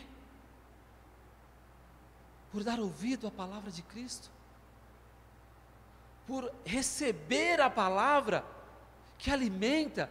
[2.55, 4.31] Por dar ouvido à palavra de Cristo,
[6.25, 8.45] por receber a palavra
[9.17, 10.09] que alimenta,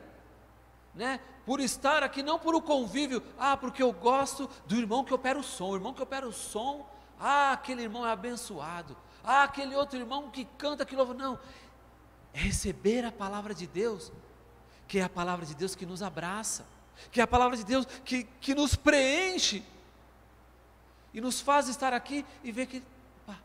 [0.94, 1.20] né?
[1.46, 5.38] Por estar aqui não por o convívio, ah, porque eu gosto do irmão que opera
[5.38, 6.86] o som, o irmão que opera o som,
[7.18, 11.38] ah, aquele irmão é abençoado, ah, aquele outro irmão que canta, que louva, não.
[12.34, 14.12] É receber a palavra de Deus,
[14.86, 16.66] que é a palavra de Deus que nos abraça,
[17.10, 19.64] que é a palavra de Deus que, que nos preenche
[21.14, 22.82] e nos faz estar aqui e ver que
[23.24, 23.38] pá,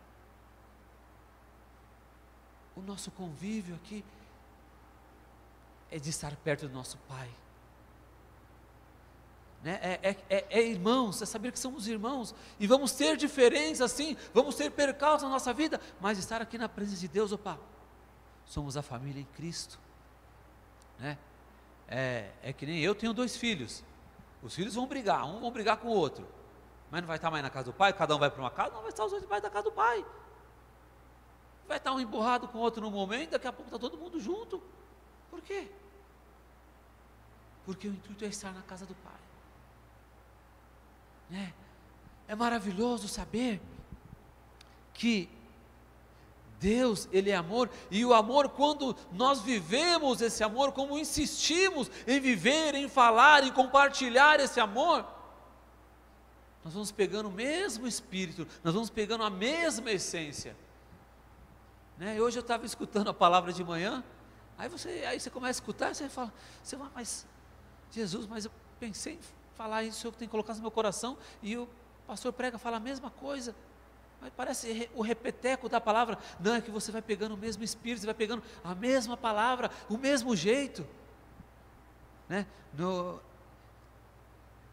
[2.75, 4.03] o nosso convívio aqui
[5.91, 7.29] é de estar perto do nosso Pai.
[9.63, 9.79] Né?
[9.81, 14.17] É, é, é, é, irmãos, é saber que somos irmãos e vamos ter diferenças assim,
[14.33, 17.59] vamos ter percalços na nossa vida, mas estar aqui na presença de Deus, opa,
[18.45, 19.79] somos a família em Cristo.
[20.97, 21.17] Né?
[21.87, 23.83] É, é que nem eu tenho dois filhos,
[24.41, 26.25] os filhos vão brigar, um vão brigar com o outro,
[26.91, 28.73] mas não vai estar mais na casa do pai, cada um vai para uma casa,
[28.73, 30.05] não vai estar os dois debaixo da casa do pai.
[31.67, 34.19] Vai estar um emburrado com o outro no momento, daqui a pouco está todo mundo
[34.19, 34.61] junto.
[35.29, 35.69] Por quê?
[37.63, 39.13] Porque o intuito é estar na casa do pai.
[41.31, 41.53] É,
[42.27, 43.61] é maravilhoso saber
[44.93, 45.29] que
[46.59, 52.19] Deus, Ele é amor, e o amor, quando nós vivemos esse amor, como insistimos em
[52.19, 55.05] viver, em falar, em compartilhar esse amor,
[56.63, 60.55] nós vamos pegando o mesmo espírito, nós vamos pegando a mesma essência.
[61.97, 62.19] Né?
[62.21, 64.03] Hoje eu estava escutando a palavra de manhã,
[64.57, 66.33] aí você, aí você começa a escutar, você fala,
[66.63, 67.25] você fala, mas
[67.91, 69.19] Jesus, mas eu pensei em
[69.55, 71.67] falar isso, eu tenho que colocar no meu coração, e o
[72.07, 73.55] pastor prega, fala a mesma coisa.
[74.21, 76.17] Mas parece o repeteco da palavra.
[76.39, 79.71] Não, é que você vai pegando o mesmo espírito, você vai pegando a mesma palavra,
[79.87, 80.85] o mesmo jeito.
[82.27, 82.45] Né?
[82.73, 83.21] No,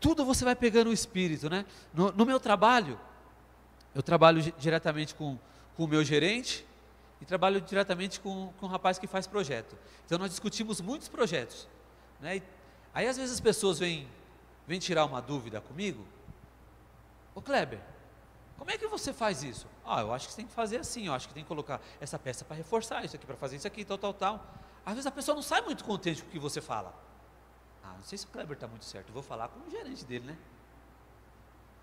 [0.00, 1.64] tudo você vai pegando o espírito, né?
[1.92, 2.98] No, no meu trabalho,
[3.94, 5.38] eu trabalho diretamente com,
[5.76, 6.66] com o meu gerente
[7.20, 9.76] e trabalho diretamente com, com um rapaz que faz projeto.
[10.04, 11.66] Então nós discutimos muitos projetos.
[12.20, 12.36] Né?
[12.36, 12.42] E,
[12.92, 14.06] aí às vezes as pessoas vêm,
[14.66, 16.06] vêm tirar uma dúvida comigo.
[17.34, 17.80] Ô Kleber,
[18.58, 19.66] como é que você faz isso?
[19.84, 21.80] Ah, eu acho que você tem que fazer assim, eu acho que tem que colocar
[22.00, 24.46] essa peça para reforçar isso aqui, para fazer isso aqui, tal, tal, tal.
[24.84, 26.94] Às vezes a pessoa não sai muito contente com o que você fala.
[27.96, 30.38] Não sei se o Kleber está muito certo, vou falar com o gerente dele, né?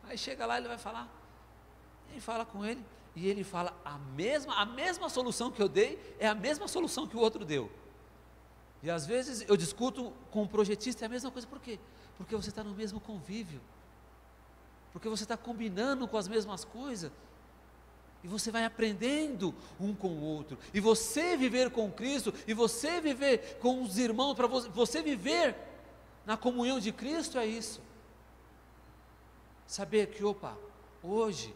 [0.04, 1.08] Aí chega lá, ele vai falar,
[2.10, 2.84] ele fala com ele,
[3.16, 7.08] e ele fala a mesma, a mesma solução que eu dei é a mesma solução
[7.08, 7.72] que o outro deu.
[8.82, 11.80] E às vezes eu discuto com o projetista é a mesma coisa, por quê?
[12.18, 13.62] Porque você está no mesmo convívio,
[14.92, 17.12] porque você está combinando com as mesmas coisas,
[18.24, 23.00] e você vai aprendendo um com o outro, e você viver com Cristo, e você
[23.00, 25.56] viver com os irmãos, para você viver
[26.26, 27.82] na comunhão de Cristo é isso.
[29.68, 30.58] Saber que, opa,
[31.02, 31.54] hoje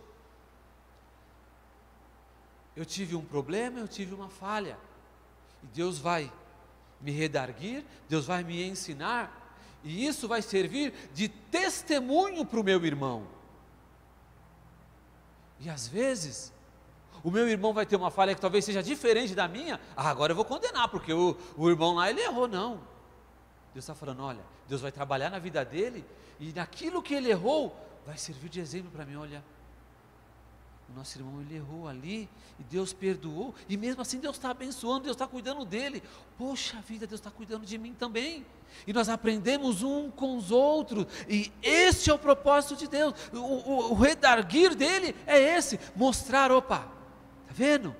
[2.75, 4.77] eu tive um problema, eu tive uma falha.
[5.63, 6.31] E Deus vai
[7.01, 12.83] me redarguir, Deus vai me ensinar, e isso vai servir de testemunho para o meu
[12.85, 13.27] irmão.
[15.59, 16.53] E às vezes,
[17.23, 20.31] o meu irmão vai ter uma falha que talvez seja diferente da minha, ah, agora
[20.31, 22.75] eu vou condenar, porque o, o irmão lá ele errou, não.
[23.73, 26.05] Deus está falando: olha, Deus vai trabalhar na vida dele,
[26.39, 29.43] e naquilo que ele errou, vai servir de exemplo para mim, olha
[30.89, 35.03] o nosso irmão ele errou ali e Deus perdoou, e mesmo assim Deus está abençoando,
[35.03, 36.01] Deus está cuidando dele.
[36.37, 38.45] Poxa vida, Deus está cuidando de mim também.
[38.85, 43.13] E nós aprendemos um com os outros, e esse é o propósito de Deus.
[43.33, 46.87] O, o, o redarguir dele é esse: mostrar, opa,
[47.41, 47.95] está vendo?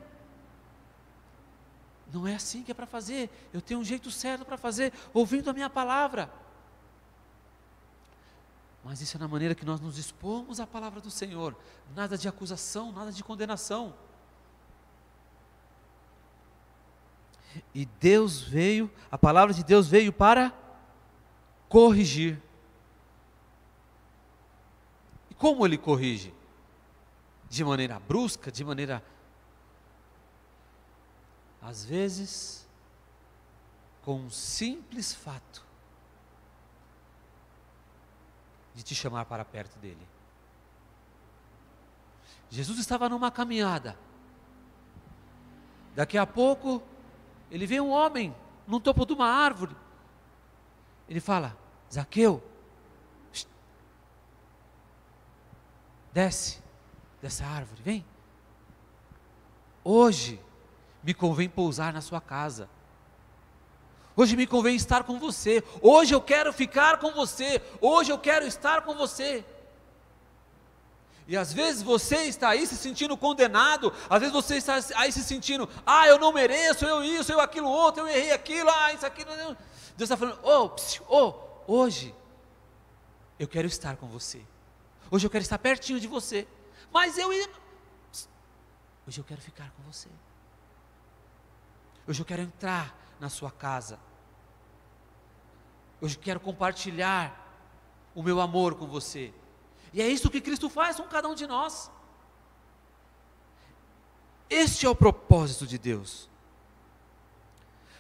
[2.12, 5.50] Não é assim que é para fazer, eu tenho um jeito certo para fazer, ouvindo
[5.50, 6.32] a minha palavra.
[8.88, 11.54] Mas isso é na maneira que nós nos expomos à palavra do Senhor.
[11.94, 13.94] Nada de acusação, nada de condenação.
[17.76, 20.54] E Deus veio, a palavra de Deus veio para
[21.68, 22.42] corrigir.
[25.30, 26.34] E como ele corrige?
[27.50, 29.04] De maneira brusca, de maneira.
[31.62, 32.66] Às vezes,
[34.02, 35.67] com um simples fato
[38.78, 40.08] de te chamar para perto dele.
[42.48, 43.98] Jesus estava numa caminhada.
[45.96, 46.84] Daqui a pouco,
[47.50, 48.36] ele vê um homem
[48.68, 49.76] no topo de uma árvore.
[51.10, 51.58] Ele fala:
[51.92, 52.44] Zaqueu,
[56.14, 56.62] desce
[57.20, 58.06] dessa árvore, vem.
[59.84, 60.40] Hoje
[61.02, 62.70] me convém pousar na sua casa.
[64.20, 65.64] Hoje me convém estar com você.
[65.80, 67.62] Hoje eu quero ficar com você.
[67.80, 69.46] Hoje eu quero estar com você.
[71.28, 75.22] E às vezes você está aí se sentindo condenado, às vezes você está aí se
[75.24, 79.06] sentindo, ah, eu não mereço, eu isso, eu aquilo outro, eu errei aquilo, ah, isso,
[79.06, 79.30] aquilo.
[79.36, 81.34] Deus está falando, oh, psiu, oh,
[81.68, 82.16] hoje
[83.38, 84.42] eu quero estar com você.
[85.12, 86.48] Hoje eu quero estar pertinho de você.
[86.92, 90.10] Mas eu hoje eu quero ficar com você.
[92.08, 94.07] Hoje eu quero entrar na sua casa.
[96.00, 97.46] Hoje quero compartilhar
[98.14, 99.34] o meu amor com você.
[99.94, 101.92] E é isso que Cristo faz com cada um de nós.
[104.50, 106.30] Este é o propósito de Deus.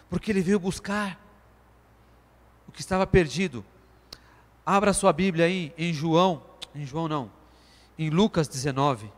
[0.09, 1.19] Porque Ele veio buscar
[2.67, 3.65] o que estava perdido.
[4.65, 6.43] Abra sua Bíblia aí em João,
[6.75, 7.31] em João não,
[7.97, 9.11] em Lucas 19.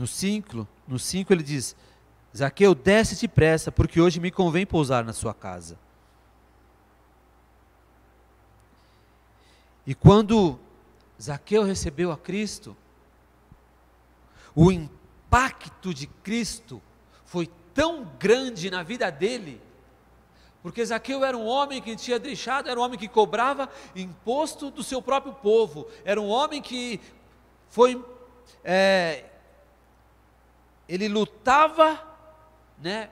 [0.00, 1.76] No 5, no 5 ele diz:
[2.34, 5.78] Zaqueu, desce depressa, porque hoje me convém pousar na sua casa.
[9.86, 10.58] E quando
[11.20, 12.74] Zaqueu recebeu a Cristo,
[14.54, 16.80] o impacto de Cristo
[17.26, 19.60] foi tão grande na vida dele,
[20.62, 24.82] porque Zaqueu era um homem que tinha deixado, era um homem que cobrava imposto do
[24.82, 26.98] seu próprio povo, era um homem que
[27.68, 28.02] foi
[28.64, 29.29] é,
[30.90, 32.02] ele lutava,
[32.76, 33.08] né,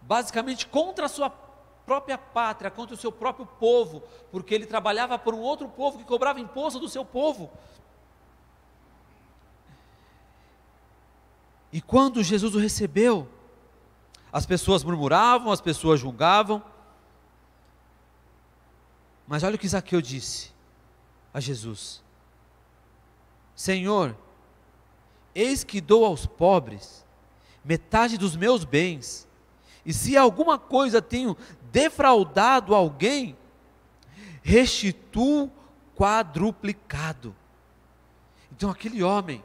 [0.00, 4.02] basicamente contra a sua própria pátria, contra o seu próprio povo,
[4.32, 7.50] porque ele trabalhava por um outro povo que cobrava imposto do seu povo.
[11.70, 13.28] E quando Jesus o recebeu,
[14.32, 16.64] as pessoas murmuravam, as pessoas julgavam.
[19.28, 20.52] Mas olha o que Zaqueu disse
[21.34, 22.02] a Jesus:
[23.54, 24.16] Senhor,
[25.34, 27.04] Eis que dou aos pobres
[27.64, 29.28] metade dos meus bens,
[29.84, 31.36] e se alguma coisa tenho
[31.72, 33.36] defraudado alguém,
[34.42, 35.50] restituo
[35.96, 37.34] quadruplicado.
[38.52, 39.42] Então, aquele homem,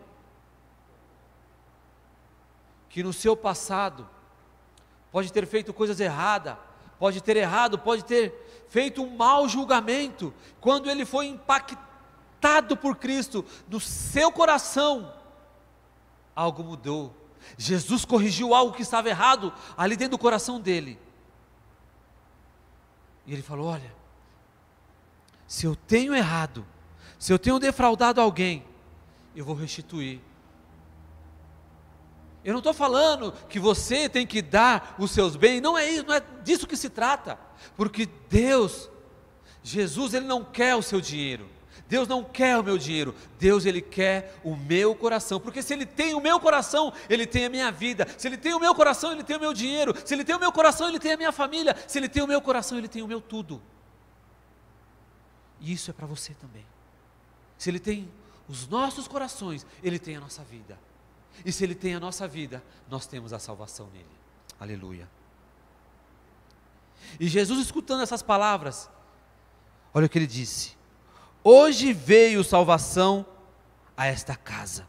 [2.90, 4.08] que no seu passado
[5.12, 6.58] pode ter feito coisas erradas,
[6.98, 13.46] pode ter errado, pode ter feito um mau julgamento, quando ele foi impactado por Cristo,
[13.70, 15.14] no seu coração,
[16.36, 17.14] algo mudou.
[17.58, 21.00] Jesus corrigiu algo que estava errado ali dentro do coração dele.
[23.26, 23.94] E ele falou: Olha,
[25.48, 26.66] se eu tenho errado,
[27.18, 28.66] se eu tenho defraudado alguém,
[29.36, 30.22] eu vou restituir.
[32.44, 36.06] Eu não estou falando que você tem que dar os seus bens, não é isso,
[36.06, 37.40] não é disso que se trata,
[37.76, 38.88] porque Deus,
[39.64, 41.50] Jesus, Ele não quer o seu dinheiro,
[41.88, 45.86] Deus não quer o meu dinheiro, Deus Ele quer o meu coração, porque se Ele
[45.86, 49.12] tem o meu coração, Ele tem a minha vida, se Ele tem o meu coração,
[49.12, 51.32] Ele tem o meu dinheiro, se Ele tem o meu coração, Ele tem a minha
[51.32, 53.62] família, se Ele tem o meu coração, Ele tem o meu tudo.
[55.60, 56.66] E isso é para você também.
[57.58, 58.12] Se Ele tem
[58.48, 60.80] os nossos corações, Ele tem a nossa vida.
[61.46, 64.06] E se Ele tem a nossa vida, nós temos a salvação nele.
[64.60, 65.08] Aleluia.
[67.20, 68.90] E Jesus, escutando essas palavras,
[69.94, 70.76] olha o que ele disse:
[71.48, 73.24] Hoje veio salvação
[73.96, 74.88] a esta casa,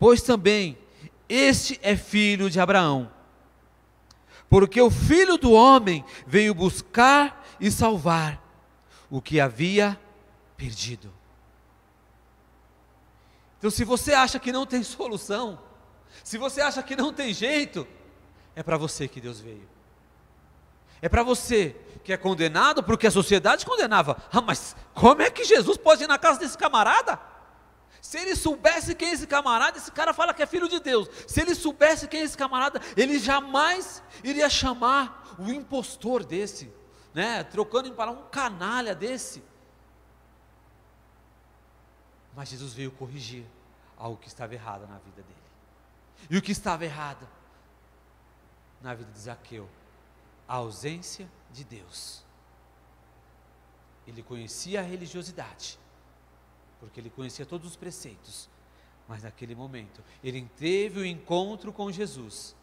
[0.00, 0.76] pois também
[1.28, 3.08] este é filho de Abraão.
[4.50, 8.42] Porque o filho do homem veio buscar e salvar
[9.08, 9.96] o que havia
[10.56, 11.14] perdido.
[13.58, 15.56] Então, se você acha que não tem solução,
[16.24, 17.86] se você acha que não tem jeito,
[18.56, 19.75] é para você que Deus veio.
[21.06, 24.20] É para você que é condenado porque a sociedade condenava.
[24.32, 27.20] Ah, mas como é que Jesus pode ir na casa desse camarada?
[28.02, 31.08] Se ele soubesse quem é esse camarada, esse cara fala que é filho de Deus.
[31.28, 36.74] Se ele soubesse quem é esse camarada, ele jamais iria chamar o impostor desse,
[37.14, 37.44] né?
[37.44, 39.44] Trocando em palavras, um canalha desse.
[42.34, 43.46] Mas Jesus veio corrigir
[43.96, 46.28] algo que estava errado na vida dele.
[46.28, 47.28] E o que estava errado
[48.82, 49.68] na vida de Zaqueu?
[50.46, 52.24] A ausência de Deus.
[54.06, 55.78] Ele conhecia a religiosidade,
[56.78, 58.48] porque ele conhecia todos os preceitos,
[59.08, 62.54] mas naquele momento ele teve o encontro com Jesus.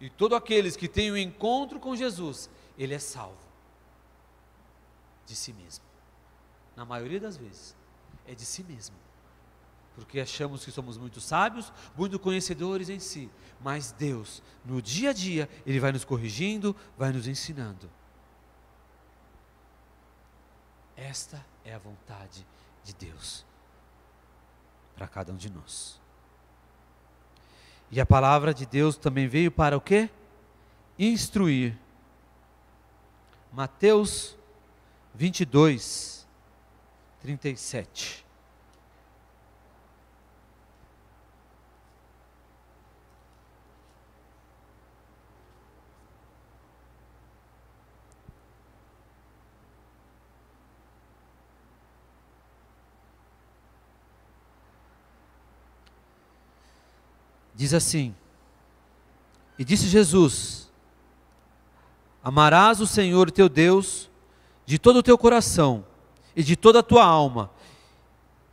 [0.00, 2.48] E todos aqueles que têm o encontro com Jesus,
[2.78, 3.36] ele é salvo
[5.26, 5.84] de si mesmo.
[6.74, 7.76] Na maioria das vezes,
[8.26, 8.96] é de si mesmo.
[9.94, 13.30] Porque achamos que somos muito sábios, muito conhecedores em si.
[13.60, 17.90] Mas Deus, no dia a dia, Ele vai nos corrigindo, vai nos ensinando.
[20.96, 22.46] Esta é a vontade
[22.84, 23.44] de Deus
[24.94, 26.00] para cada um de nós.
[27.90, 30.08] E a palavra de Deus também veio para o quê?
[30.98, 31.78] Instruir.
[33.52, 34.36] Mateus
[35.14, 36.26] 22,
[37.20, 38.24] 37.
[57.62, 58.12] Diz assim:
[59.56, 60.68] E disse Jesus:
[62.20, 64.10] Amarás o Senhor teu Deus
[64.66, 65.84] de todo o teu coração
[66.34, 67.52] e de toda a tua alma,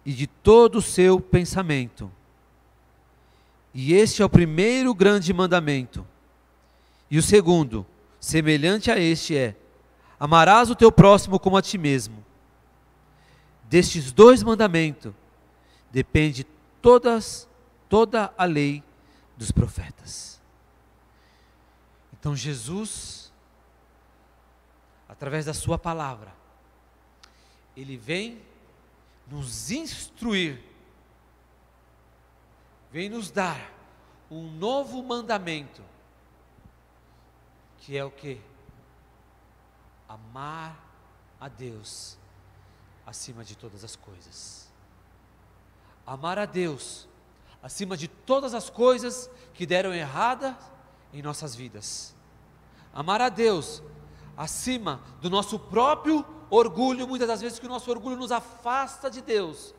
[0.05, 2.11] e de todo o seu pensamento.
[3.73, 6.05] E este é o primeiro grande mandamento.
[7.09, 7.87] E o segundo,
[8.19, 9.55] semelhante a este, é:
[10.19, 12.23] amarás o teu próximo como a ti mesmo.
[13.63, 15.11] Destes dois mandamentos
[15.91, 16.45] depende
[16.79, 17.49] todas,
[17.89, 18.83] toda a lei
[19.39, 20.41] dos profetas.
[22.11, 23.31] Então Jesus,
[25.07, 26.35] através da Sua palavra,
[27.77, 28.41] ele vem
[29.25, 30.61] nos instruir,
[32.91, 33.71] vem nos dar
[34.29, 35.81] um novo mandamento,
[37.77, 38.41] que é o que?
[40.09, 40.77] Amar
[41.39, 42.17] a Deus
[43.05, 44.69] acima de todas as coisas.
[46.05, 47.08] Amar a Deus
[47.61, 50.57] acima de todas as coisas que deram errada
[51.13, 52.15] em nossas vidas.
[52.93, 53.83] Amar a Deus
[54.37, 59.21] acima do nosso próprio orgulho, muitas das vezes que o nosso orgulho nos afasta de
[59.21, 59.73] Deus.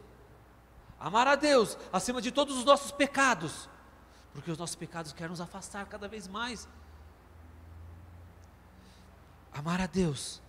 [0.98, 3.68] Amar a Deus acima de todos os nossos pecados,
[4.34, 6.68] porque os nossos pecados querem nos afastar cada vez mais.
[9.52, 10.40] Amar a Deus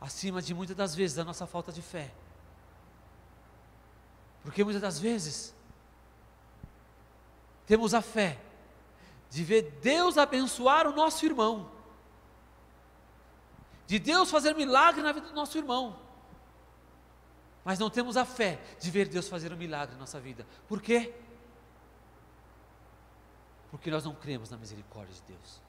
[0.00, 2.12] acima de muitas das vezes da nossa falta de fé.
[4.42, 5.54] Porque muitas das vezes
[7.68, 8.40] temos a fé
[9.30, 11.70] de ver Deus abençoar o nosso irmão,
[13.86, 16.00] de Deus fazer milagre na vida do nosso irmão,
[17.62, 20.46] mas não temos a fé de ver Deus fazer um milagre na nossa vida.
[20.66, 21.14] Por quê?
[23.70, 25.60] Porque nós não cremos na misericórdia de Deus.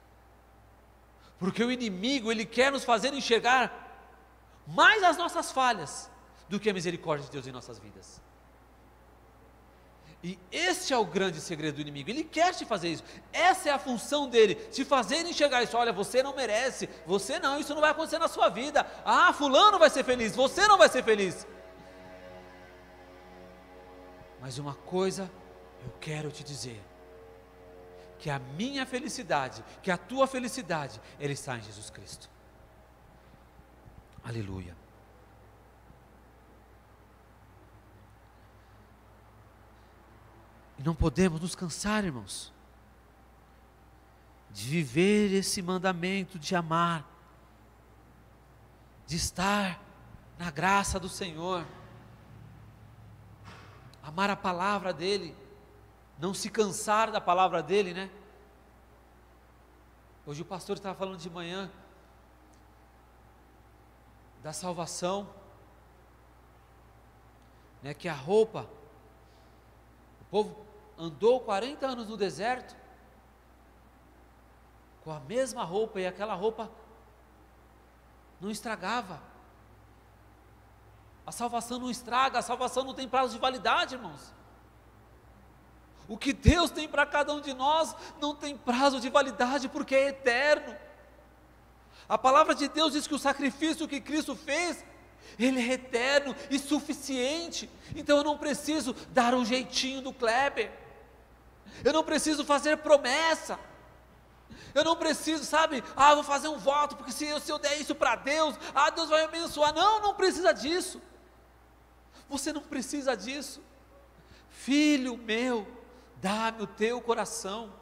[1.38, 3.88] Porque o inimigo, ele quer nos fazer enxergar
[4.66, 6.10] mais as nossas falhas
[6.48, 8.22] do que a misericórdia de Deus em nossas vidas.
[10.22, 12.10] E este é o grande segredo do inimigo.
[12.10, 13.04] Ele quer te fazer isso.
[13.32, 15.78] Essa é a função dele, te fazer enxergar isso.
[15.78, 18.86] Olha, você não merece, você não, isso não vai acontecer na sua vida.
[19.06, 21.48] Ah, fulano vai ser feliz, você não vai ser feliz.
[24.42, 25.32] Mas uma coisa
[25.86, 26.82] eu quero te dizer:
[28.18, 32.30] que a minha felicidade, que a tua felicidade, ele está em Jesus Cristo.
[34.24, 34.79] Aleluia.
[40.80, 42.54] E não podemos nos cansar, irmãos,
[44.50, 47.06] de viver esse mandamento de amar,
[49.06, 49.78] de estar
[50.38, 51.66] na graça do Senhor,
[54.02, 55.36] amar a palavra dEle,
[56.18, 58.10] não se cansar da palavra dEle, né?
[60.26, 61.70] Hoje o pastor estava falando de manhã
[64.42, 65.28] da salvação,
[67.84, 68.66] né, que a roupa,
[70.22, 70.69] o povo
[71.00, 72.76] andou 40 anos no deserto,
[75.04, 76.70] com a mesma roupa, e aquela roupa
[78.42, 79.22] não estragava.
[81.26, 84.34] A salvação não estraga, a salvação não tem prazo de validade, irmãos.
[86.08, 89.96] O que Deus tem para cada um de nós não tem prazo de validade, porque
[89.96, 90.76] é eterno.
[92.10, 94.84] A palavra de Deus diz que o sacrifício que Cristo fez,
[95.38, 97.70] ele é eterno e suficiente.
[97.96, 100.89] Então eu não preciso dar um jeitinho do Kleber.
[101.84, 103.60] Eu não preciso fazer promessa.
[104.74, 105.84] Eu não preciso, sabe?
[105.96, 108.90] Ah, vou fazer um voto, porque se eu, se eu der isso para Deus, ah,
[108.90, 109.74] Deus vai me abençoar.
[109.74, 111.02] Não, não precisa disso.
[112.30, 113.62] Você não precisa disso.
[114.50, 115.68] Filho meu,
[116.18, 117.74] dá-me o teu coração.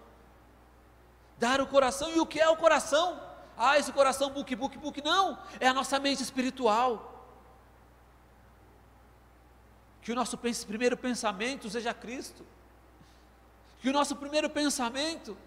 [1.38, 3.21] Dar o coração, e o que é o coração?
[3.57, 5.01] Ah, esse coração book, book, book.
[5.01, 7.13] Não, é a nossa mente espiritual.
[10.01, 12.45] Que o nosso primeiro pensamento seja Cristo.
[13.82, 15.38] Que o nosso primeiro pensamento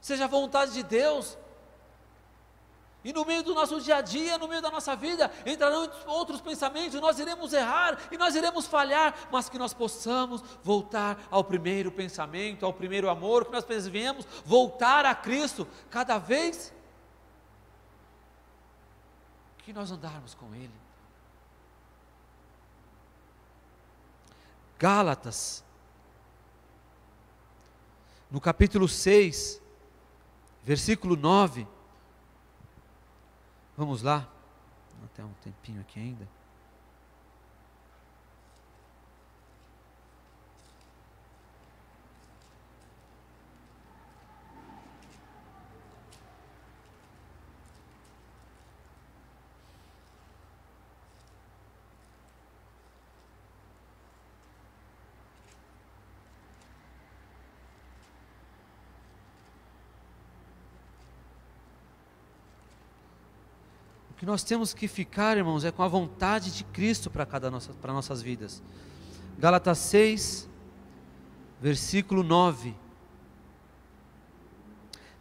[0.00, 1.36] seja a vontade de Deus.
[3.04, 6.40] E no meio do nosso dia a dia, no meio da nossa vida, entrarão outros
[6.40, 11.92] pensamentos, nós iremos errar e nós iremos falhar, mas que nós possamos voltar ao primeiro
[11.92, 16.74] pensamento, ao primeiro amor, que nós venhamos voltar a Cristo cada vez
[19.58, 20.72] que nós andarmos com Ele.
[24.78, 25.64] Gálatas,
[28.30, 29.60] no capítulo 6,
[30.62, 31.66] versículo 9.
[33.76, 34.28] Vamos lá,
[35.04, 36.28] até um tempinho aqui ainda.
[64.18, 67.72] Que nós temos que ficar, irmãos, é com a vontade de Cristo para cada nossa,
[67.74, 68.60] para nossas vidas.
[69.38, 70.48] Gálatas 6,
[71.60, 72.74] versículo 9.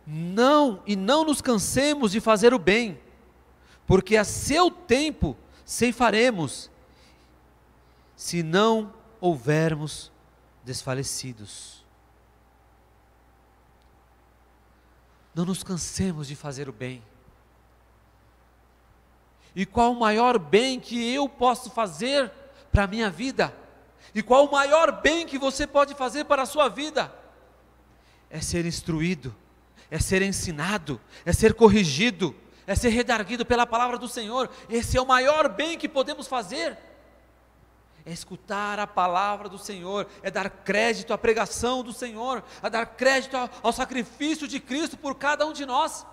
[0.06, 3.00] Não, e não nos cansemos de fazer o bem,
[3.86, 6.72] porque a seu tempo ceifaremos,
[8.16, 8.92] se não
[9.22, 10.12] houvermos
[10.66, 11.86] desfalecidos.
[15.36, 17.04] Não nos cansemos de fazer o bem.
[19.56, 22.32] E qual o maior bem que eu posso fazer
[22.72, 23.54] para a minha vida?
[24.14, 27.14] E qual o maior bem que você pode fazer para a sua vida?
[28.30, 29.36] É ser instruído,
[29.90, 32.36] é ser ensinado, é ser corrigido,
[32.66, 34.50] é ser redarguido pela palavra do Senhor.
[34.70, 36.78] Esse é o maior bem que podemos fazer.
[38.06, 42.86] É escutar a palavra do Senhor, é dar crédito à pregação do Senhor, é dar
[42.86, 46.06] crédito ao sacrifício de Cristo por cada um de nós.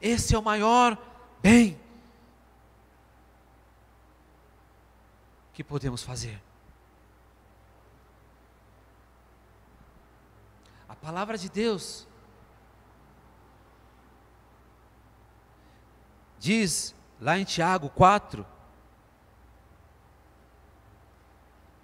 [0.00, 0.96] Esse é o maior
[1.42, 1.78] bem
[5.56, 6.38] que podemos fazer.
[10.86, 12.06] A palavra de Deus
[16.38, 18.44] diz lá em Tiago 4,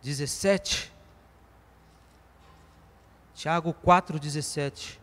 [0.02, 0.92] 17,
[3.34, 5.01] Tiago 4,17.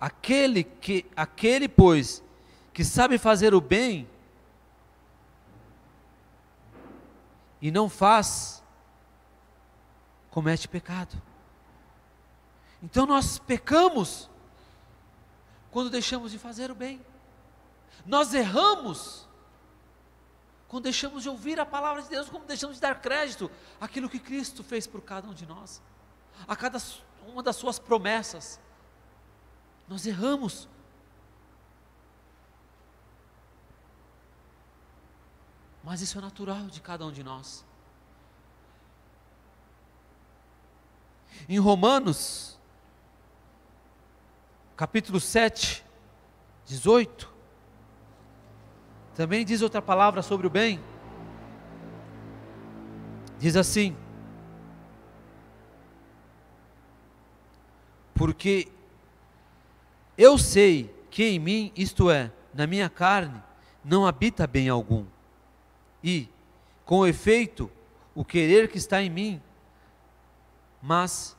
[0.00, 2.22] Aquele que, aquele pois,
[2.72, 4.08] que sabe fazer o bem
[7.60, 8.62] e não faz,
[10.30, 11.20] comete pecado.
[12.82, 14.30] Então nós pecamos
[15.70, 17.00] quando deixamos de fazer o bem.
[18.06, 19.28] Nós erramos
[20.66, 24.18] quando deixamos de ouvir a palavra de Deus, quando deixamos de dar crédito àquilo que
[24.18, 25.82] Cristo fez por cada um de nós,
[26.46, 26.78] a cada
[27.26, 28.58] uma das suas promessas.
[29.90, 30.68] Nós erramos.
[35.82, 37.66] Mas isso é natural de cada um de nós.
[41.48, 42.56] Em Romanos,
[44.76, 45.84] capítulo 7,
[46.66, 47.28] 18,
[49.16, 50.80] também diz outra palavra sobre o bem.
[53.40, 53.96] Diz assim:
[58.14, 58.70] Porque
[60.20, 63.42] eu sei que em mim, isto é, na minha carne,
[63.82, 65.06] não habita bem algum.
[66.04, 66.28] E,
[66.84, 67.70] com efeito,
[68.14, 69.42] o querer que está em mim,
[70.82, 71.34] mas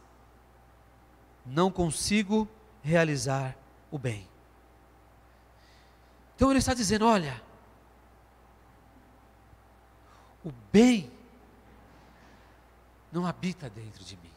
[1.46, 2.48] não consigo
[2.82, 3.56] realizar
[3.92, 4.28] o bem.
[6.36, 7.40] Então ele está dizendo: olha,
[10.44, 11.12] o bem
[13.12, 14.34] não habita dentro de mim.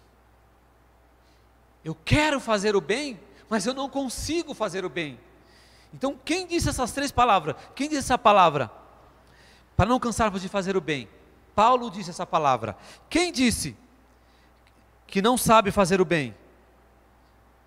[1.82, 3.18] Eu quero fazer o bem,
[3.48, 5.18] mas eu não consigo fazer o bem.
[5.92, 7.54] Então, quem disse essas três palavras?
[7.74, 8.70] Quem disse essa palavra?
[9.76, 11.08] Para não cansarmos de fazer o bem.
[11.54, 12.76] Paulo disse essa palavra.
[13.08, 13.76] Quem disse
[15.06, 16.34] que não sabe fazer o bem?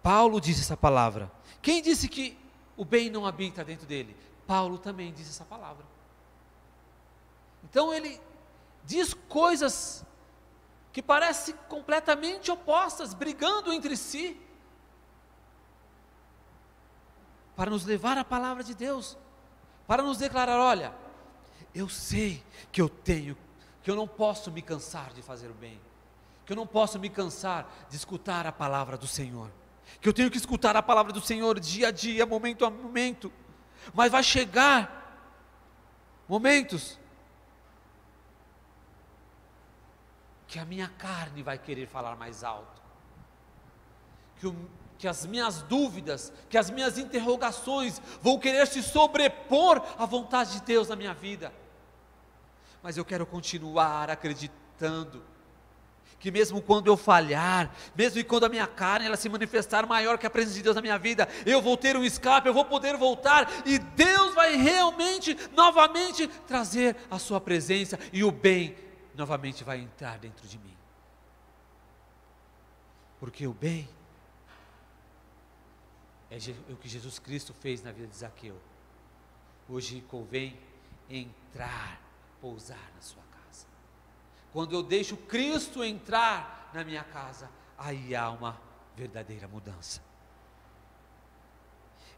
[0.03, 1.31] Paulo disse essa palavra.
[1.61, 2.37] Quem disse que
[2.75, 4.15] o bem não habita dentro dele?
[4.45, 5.85] Paulo também disse essa palavra.
[7.63, 8.19] Então ele
[8.85, 10.05] diz coisas
[10.93, 14.39] que parecem completamente opostas, brigando entre si.
[17.57, 19.17] Para nos levar à palavra de Deus,
[19.87, 20.93] para nos declarar: olha,
[21.73, 23.35] eu sei que eu tenho,
[23.81, 25.81] que eu não posso me cansar de fazer o bem,
[26.45, 29.49] que eu não posso me cansar de escutar a palavra do Senhor,
[29.99, 33.33] que eu tenho que escutar a palavra do Senhor dia a dia, momento a momento,
[33.91, 35.25] mas vai chegar
[36.29, 36.99] momentos
[40.47, 42.79] que a minha carne vai querer falar mais alto,
[44.35, 50.05] que o que as minhas dúvidas, que as minhas interrogações vão querer se sobrepor à
[50.05, 51.53] vontade de Deus na minha vida.
[52.81, 55.23] Mas eu quero continuar acreditando
[56.19, 60.25] que mesmo quando eu falhar, mesmo quando a minha carne ela se manifestar maior que
[60.25, 62.97] a presença de Deus na minha vida, eu vou ter um escape, eu vou poder
[62.97, 68.75] voltar e Deus vai realmente, novamente trazer a sua presença e o bem
[69.15, 70.75] novamente vai entrar dentro de mim.
[73.19, 73.87] Porque o bem
[76.29, 76.37] é
[76.71, 78.59] o que Jesus Cristo fez na vida de Zaqueu.
[79.69, 80.59] Hoje convém
[81.09, 82.01] entrar,
[82.41, 83.65] pousar na sua casa.
[84.51, 88.59] Quando eu deixo Cristo entrar na minha casa, aí há uma
[88.95, 90.01] verdadeira mudança.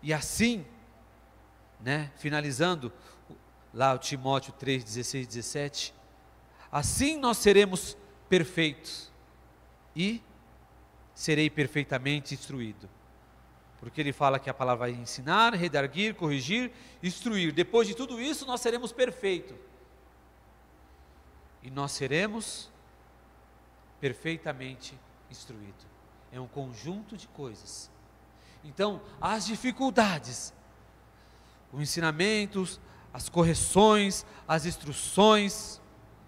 [0.02, 0.66] E assim,
[1.80, 2.92] né, finalizando
[3.72, 5.94] lá o Timóteo 3, 16, 17,
[6.72, 7.96] assim nós seremos
[8.28, 9.12] perfeitos
[9.96, 10.24] e
[11.14, 12.90] serei perfeitamente instruído
[13.80, 16.72] porque ele fala que a palavra vai ensinar, redarguir, corrigir,
[17.02, 17.54] instruir.
[17.54, 19.56] Depois de tudo isso, nós seremos perfeitos.
[21.64, 22.70] E nós seremos
[24.00, 24.98] perfeitamente
[25.30, 25.88] instruídos.
[26.32, 27.90] É um conjunto de coisas.
[28.64, 30.54] Então, as dificuldades,
[31.72, 32.80] os ensinamentos,
[33.14, 35.82] as correções, as instruções,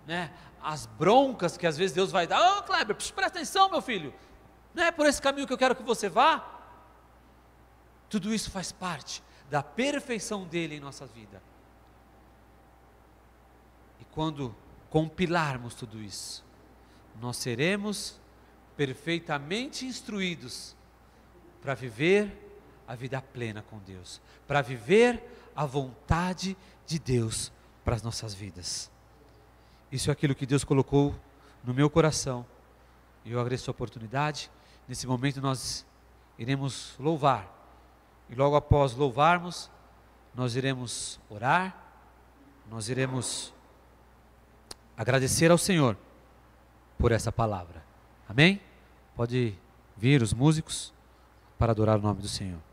[0.08, 0.32] né,
[0.64, 2.40] as broncas que às vezes Deus vai dar.
[2.40, 4.14] Ô oh, Kleber, presta atenção, meu filho.
[4.74, 6.61] Não é por esse caminho que eu quero que você vá.
[8.12, 11.42] Tudo isso faz parte da perfeição dele em nossa vida.
[14.02, 14.54] E quando
[14.90, 16.44] compilarmos tudo isso,
[17.22, 18.20] nós seremos
[18.76, 20.76] perfeitamente instruídos
[21.62, 22.50] para viver
[22.86, 25.24] a vida plena com Deus, para viver
[25.56, 27.50] a vontade de Deus
[27.86, 28.92] para as nossas vidas.
[29.90, 31.16] Isso é aquilo que Deus colocou
[31.64, 32.46] no meu coração.
[33.24, 34.52] E eu agradeço a oportunidade.
[34.86, 35.86] Nesse momento nós
[36.38, 37.61] iremos louvar
[38.32, 39.70] e logo após louvarmos,
[40.34, 41.76] nós iremos orar,
[42.70, 43.54] nós iremos
[44.96, 45.98] agradecer ao Senhor
[46.98, 47.84] por essa palavra.
[48.30, 48.62] Amém?
[49.18, 49.54] Pode
[49.98, 50.94] vir os músicos
[51.60, 52.71] para adorar o nome do Senhor.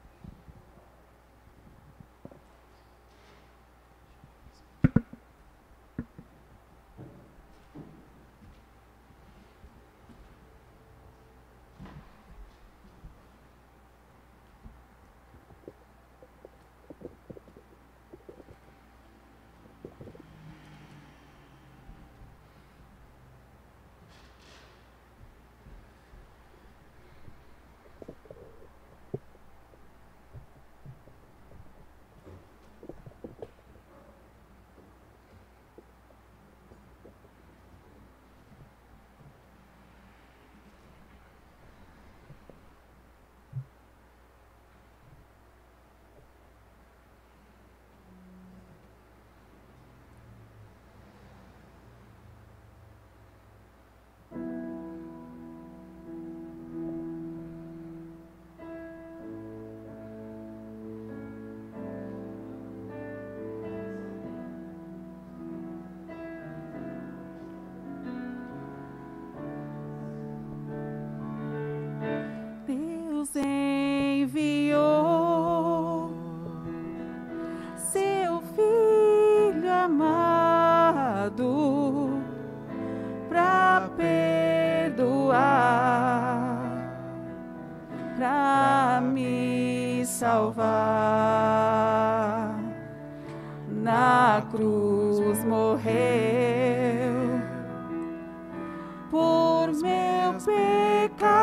[100.98, 101.37] Pecado,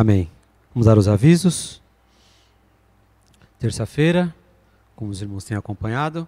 [0.00, 0.30] Amém.
[0.74, 1.82] Vamos dar os avisos.
[3.58, 4.34] Terça-feira,
[4.96, 6.26] como os irmãos têm acompanhado,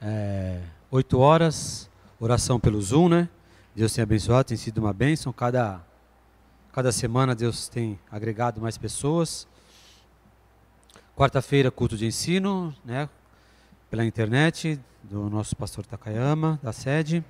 [0.00, 0.60] é,
[0.90, 3.28] 8 horas, oração pelo Zoom, né?
[3.72, 5.32] Deus tem abençoado, tem sido uma bênção.
[5.32, 5.80] Cada,
[6.72, 9.46] cada semana Deus tem agregado mais pessoas.
[11.16, 13.08] Quarta-feira, culto de ensino, né?
[13.90, 17.24] Pela internet, do nosso pastor Takayama, da sede.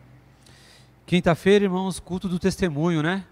[1.05, 3.27] Quinta-feira, irmãos, culto do testemunho, né?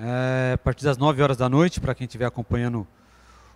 [0.00, 2.86] É, a partir das 9 horas da noite, para quem estiver acompanhando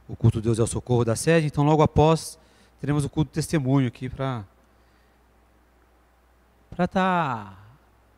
[0.09, 1.47] o culto Deus é o Socorro da sede.
[1.47, 2.37] Então, logo após,
[2.81, 4.45] teremos o culto testemunho aqui para
[6.73, 7.57] estar tá,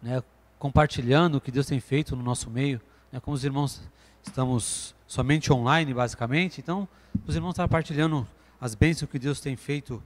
[0.00, 0.22] né,
[0.58, 2.80] compartilhando o que Deus tem feito no nosso meio.
[3.12, 3.82] Né, como os irmãos
[4.22, 6.88] estamos somente online, basicamente, então
[7.26, 8.26] os irmãos estão partilhando
[8.58, 10.02] as bênçãos que Deus tem feito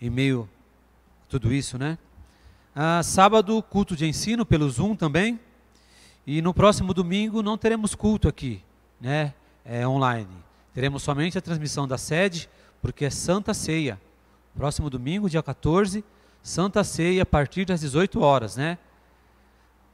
[0.00, 0.48] em meio
[1.26, 1.98] a tudo isso, né?
[2.74, 5.38] Ah, sábado, culto de ensino pelo Zoom também.
[6.28, 8.62] E no próximo domingo não teremos culto aqui,
[9.00, 9.32] né?
[9.64, 10.28] É, online.
[10.74, 12.50] Teremos somente a transmissão da sede,
[12.82, 13.98] porque é Santa Ceia.
[14.54, 16.04] Próximo domingo, dia 14,
[16.42, 18.76] Santa Ceia a partir das 18 horas, né?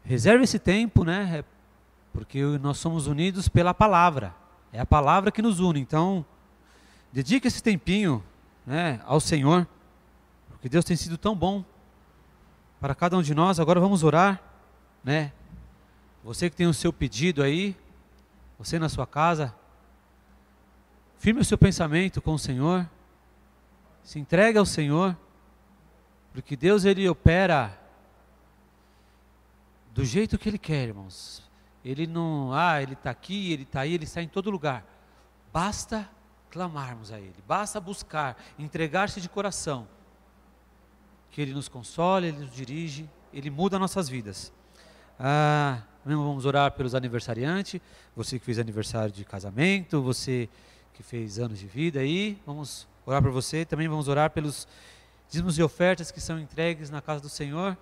[0.03, 1.39] Reserve esse tempo, né?
[1.39, 1.45] É
[2.13, 4.35] porque nós somos unidos pela palavra.
[4.73, 5.79] É a palavra que nos une.
[5.79, 6.27] Então,
[7.13, 8.21] dedique esse tempinho,
[8.67, 9.69] né, ao Senhor,
[10.49, 11.65] porque Deus tem sido tão bom
[12.81, 13.61] para cada um de nós.
[13.61, 14.43] Agora vamos orar,
[15.05, 15.31] né?
[16.25, 17.77] Você que tem o seu pedido aí,
[18.59, 19.55] você na sua casa,
[21.19, 22.89] firme o seu pensamento com o Senhor,
[24.03, 25.15] se entregue ao Senhor,
[26.33, 27.79] porque Deus ele opera
[29.93, 31.43] do jeito que Ele quer, irmãos.
[31.85, 34.83] Ele não, ah, Ele está aqui, Ele está aí, Ele está em todo lugar.
[35.53, 36.11] Basta
[36.51, 39.87] clamarmos a Ele, basta buscar, entregar-se de coração,
[41.31, 44.51] que Ele nos console, Ele nos dirige, Ele muda nossas vidas.
[45.21, 47.81] Ah, vamos orar pelos aniversariantes,
[48.15, 50.49] você que fez aniversário de casamento, você
[50.93, 54.69] que fez anos de vida aí, vamos orar por você, também vamos orar pelos
[55.31, 57.77] dízimos e ofertas que são entregues na casa do Senhor,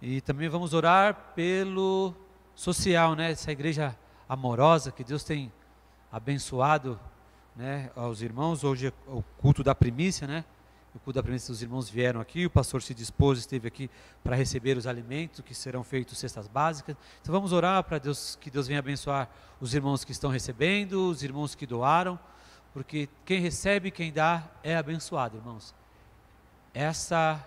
[0.00, 2.14] e também vamos orar pelo
[2.54, 3.96] social, né, essa igreja
[4.28, 5.50] amorosa que Deus tem
[6.10, 7.00] abençoado,
[7.56, 10.44] né, aos irmãos, hoje é o culto da primícia, né,
[10.94, 13.90] o culto da primícia, os irmãos vieram aqui, o pastor se dispôs, esteve aqui
[14.22, 16.96] para receber os alimentos que serão feitos cestas básicas.
[17.20, 21.22] Então vamos orar para Deus que Deus venha abençoar os irmãos que estão recebendo, os
[21.22, 22.18] irmãos que doaram,
[22.74, 25.74] porque quem recebe, quem dá é abençoado, irmãos.
[26.74, 27.42] Essa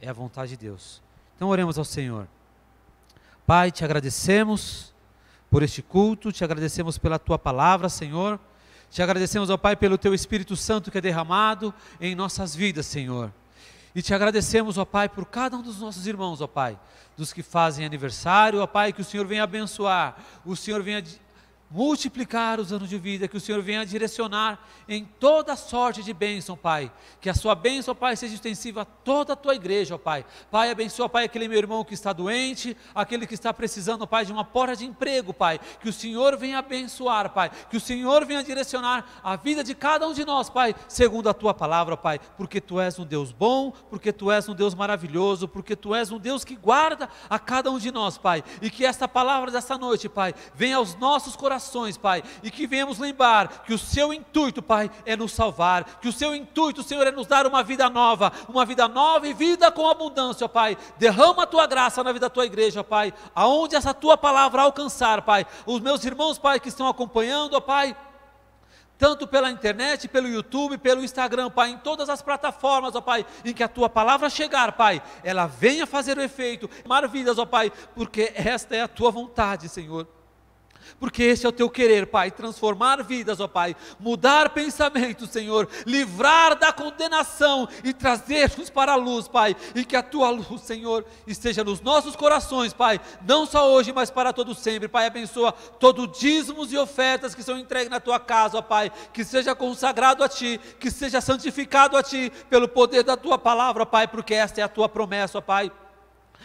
[0.00, 1.02] é a vontade de Deus.
[1.34, 2.28] Então oremos ao Senhor.
[3.44, 4.94] Pai, te agradecemos
[5.50, 8.38] por este culto, te agradecemos pela tua palavra, Senhor.
[8.90, 13.32] Te agradecemos, ó Pai, pelo Teu Espírito Santo que é derramado em nossas vidas, Senhor.
[13.94, 16.78] E te agradecemos, ó Pai, por cada um dos nossos irmãos, ó Pai,
[17.16, 21.02] dos que fazem aniversário, ó Pai, que o Senhor venha abençoar, o Senhor venha
[21.74, 26.56] multiplicar os anos de vida, que o Senhor venha direcionar em toda sorte de bênção,
[26.56, 26.90] Pai.
[27.20, 30.24] Que a sua bênção, Pai, seja extensiva a toda a tua igreja, ó Pai.
[30.52, 34.30] Pai, abençoa, Pai, aquele meu irmão que está doente, aquele que está precisando, Pai, de
[34.32, 35.58] uma porta de emprego, Pai.
[35.80, 37.50] Que o Senhor venha abençoar, Pai.
[37.68, 41.34] Que o Senhor venha direcionar a vida de cada um de nós, Pai, segundo a
[41.34, 42.20] tua palavra, Pai.
[42.36, 46.12] Porque tu és um Deus bom, porque tu és um Deus maravilhoso, porque tu és
[46.12, 48.44] um Deus que guarda a cada um de nós, Pai.
[48.62, 52.66] E que esta palavra dessa noite, Pai, venha aos nossos corações corações, Pai, e que
[52.66, 57.06] venhamos lembrar que o seu intuito, Pai, é nos salvar, que o seu intuito, Senhor,
[57.06, 60.76] é nos dar uma vida nova, uma vida nova e vida com abundância, Pai.
[60.98, 65.22] Derrama a tua graça na vida da tua igreja, Pai, aonde essa tua palavra alcançar,
[65.22, 65.46] Pai.
[65.64, 67.96] Os meus irmãos, Pai, que estão acompanhando, Pai,
[68.96, 73.52] tanto pela internet, pelo YouTube, pelo Instagram, Pai, em todas as plataformas, ó Pai, em
[73.52, 78.32] que a tua palavra chegar, Pai, ela venha fazer o efeito, maravilhas, ó Pai, porque
[78.34, 80.13] esta é a tua vontade, Senhor
[80.98, 86.58] porque esse é o teu querer, Pai, transformar vidas, ó Pai, mudar pensamentos, Senhor, livrar
[86.58, 91.64] da condenação e trazer-nos para a luz, Pai, e que a tua luz, Senhor, esteja
[91.64, 96.72] nos nossos corações, Pai, não só hoje, mas para todo sempre, Pai, abençoa todo dízimos
[96.72, 100.60] e ofertas que são entregues na tua casa, ó Pai, que seja consagrado a Ti,
[100.78, 104.68] que seja santificado a Ti, pelo poder da tua palavra, Pai, porque esta é a
[104.68, 105.70] tua promessa, ó Pai.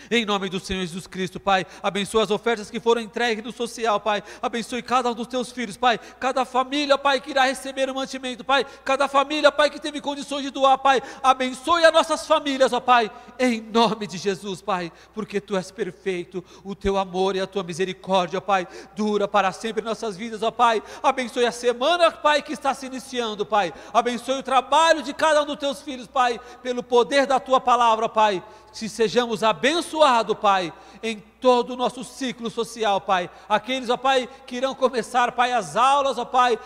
[0.10, 4.00] Em nome do Senhor Jesus Cristo, Pai, abençoa as ofertas que foram entregues no social,
[4.00, 4.24] Pai.
[4.41, 6.00] Abençoe cada um dos teus filhos, Pai.
[6.20, 8.66] Cada família, Pai, que irá receber o mantimento, Pai.
[8.86, 11.02] Cada família, Pai, que teve condições de doar, Pai.
[11.22, 13.12] Abençoe as nossas famílias, ó Pai.
[13.38, 14.91] Em nome de Jesus, Pai.
[15.14, 16.43] Porque Tu és perfeito.
[16.64, 20.52] O Teu amor e a Tua misericórdia, Pai, dura para sempre em nossas vidas, ó
[20.52, 20.82] Pai.
[21.04, 23.74] Abençoe a semana, Pai, que está se iniciando, Pai.
[23.93, 26.39] Abençoe o trabalho de cada um dos Teus filhos, Pai.
[26.64, 28.43] Pelo poder da Tua palavra, Pai.
[28.72, 30.72] Se sejamos abençoados abençoado, Pai,
[31.02, 33.30] em todo o nosso ciclo social, Pai.
[33.48, 36.60] Aqueles, ó Pai, que irão começar, Pai, as aulas, ó Pai,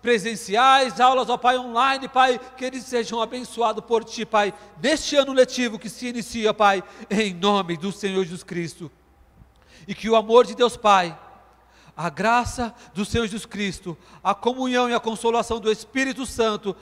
[0.00, 5.32] presenciais, aulas, ó Pai, online, Pai, que eles sejam abençoados por Ti, Pai, neste ano
[5.32, 8.90] letivo que se inicia, Pai, em nome do Senhor Jesus Cristo.
[9.86, 11.16] E que o amor de Deus Pai,
[11.96, 16.74] a graça do Senhor Jesus Cristo, a comunhão e a consolação do Espírito Santo,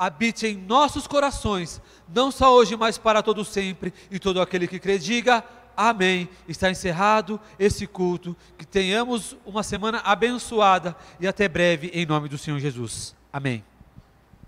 [0.00, 1.78] habite em nossos corações,
[2.08, 3.92] não só hoje, mas para todo sempre.
[4.10, 5.44] E todo aquele que crê, diga
[5.76, 6.26] amém.
[6.48, 8.34] Está encerrado esse culto.
[8.56, 13.14] Que tenhamos uma semana abençoada e até breve, em nome do Senhor Jesus.
[13.30, 13.69] Amém.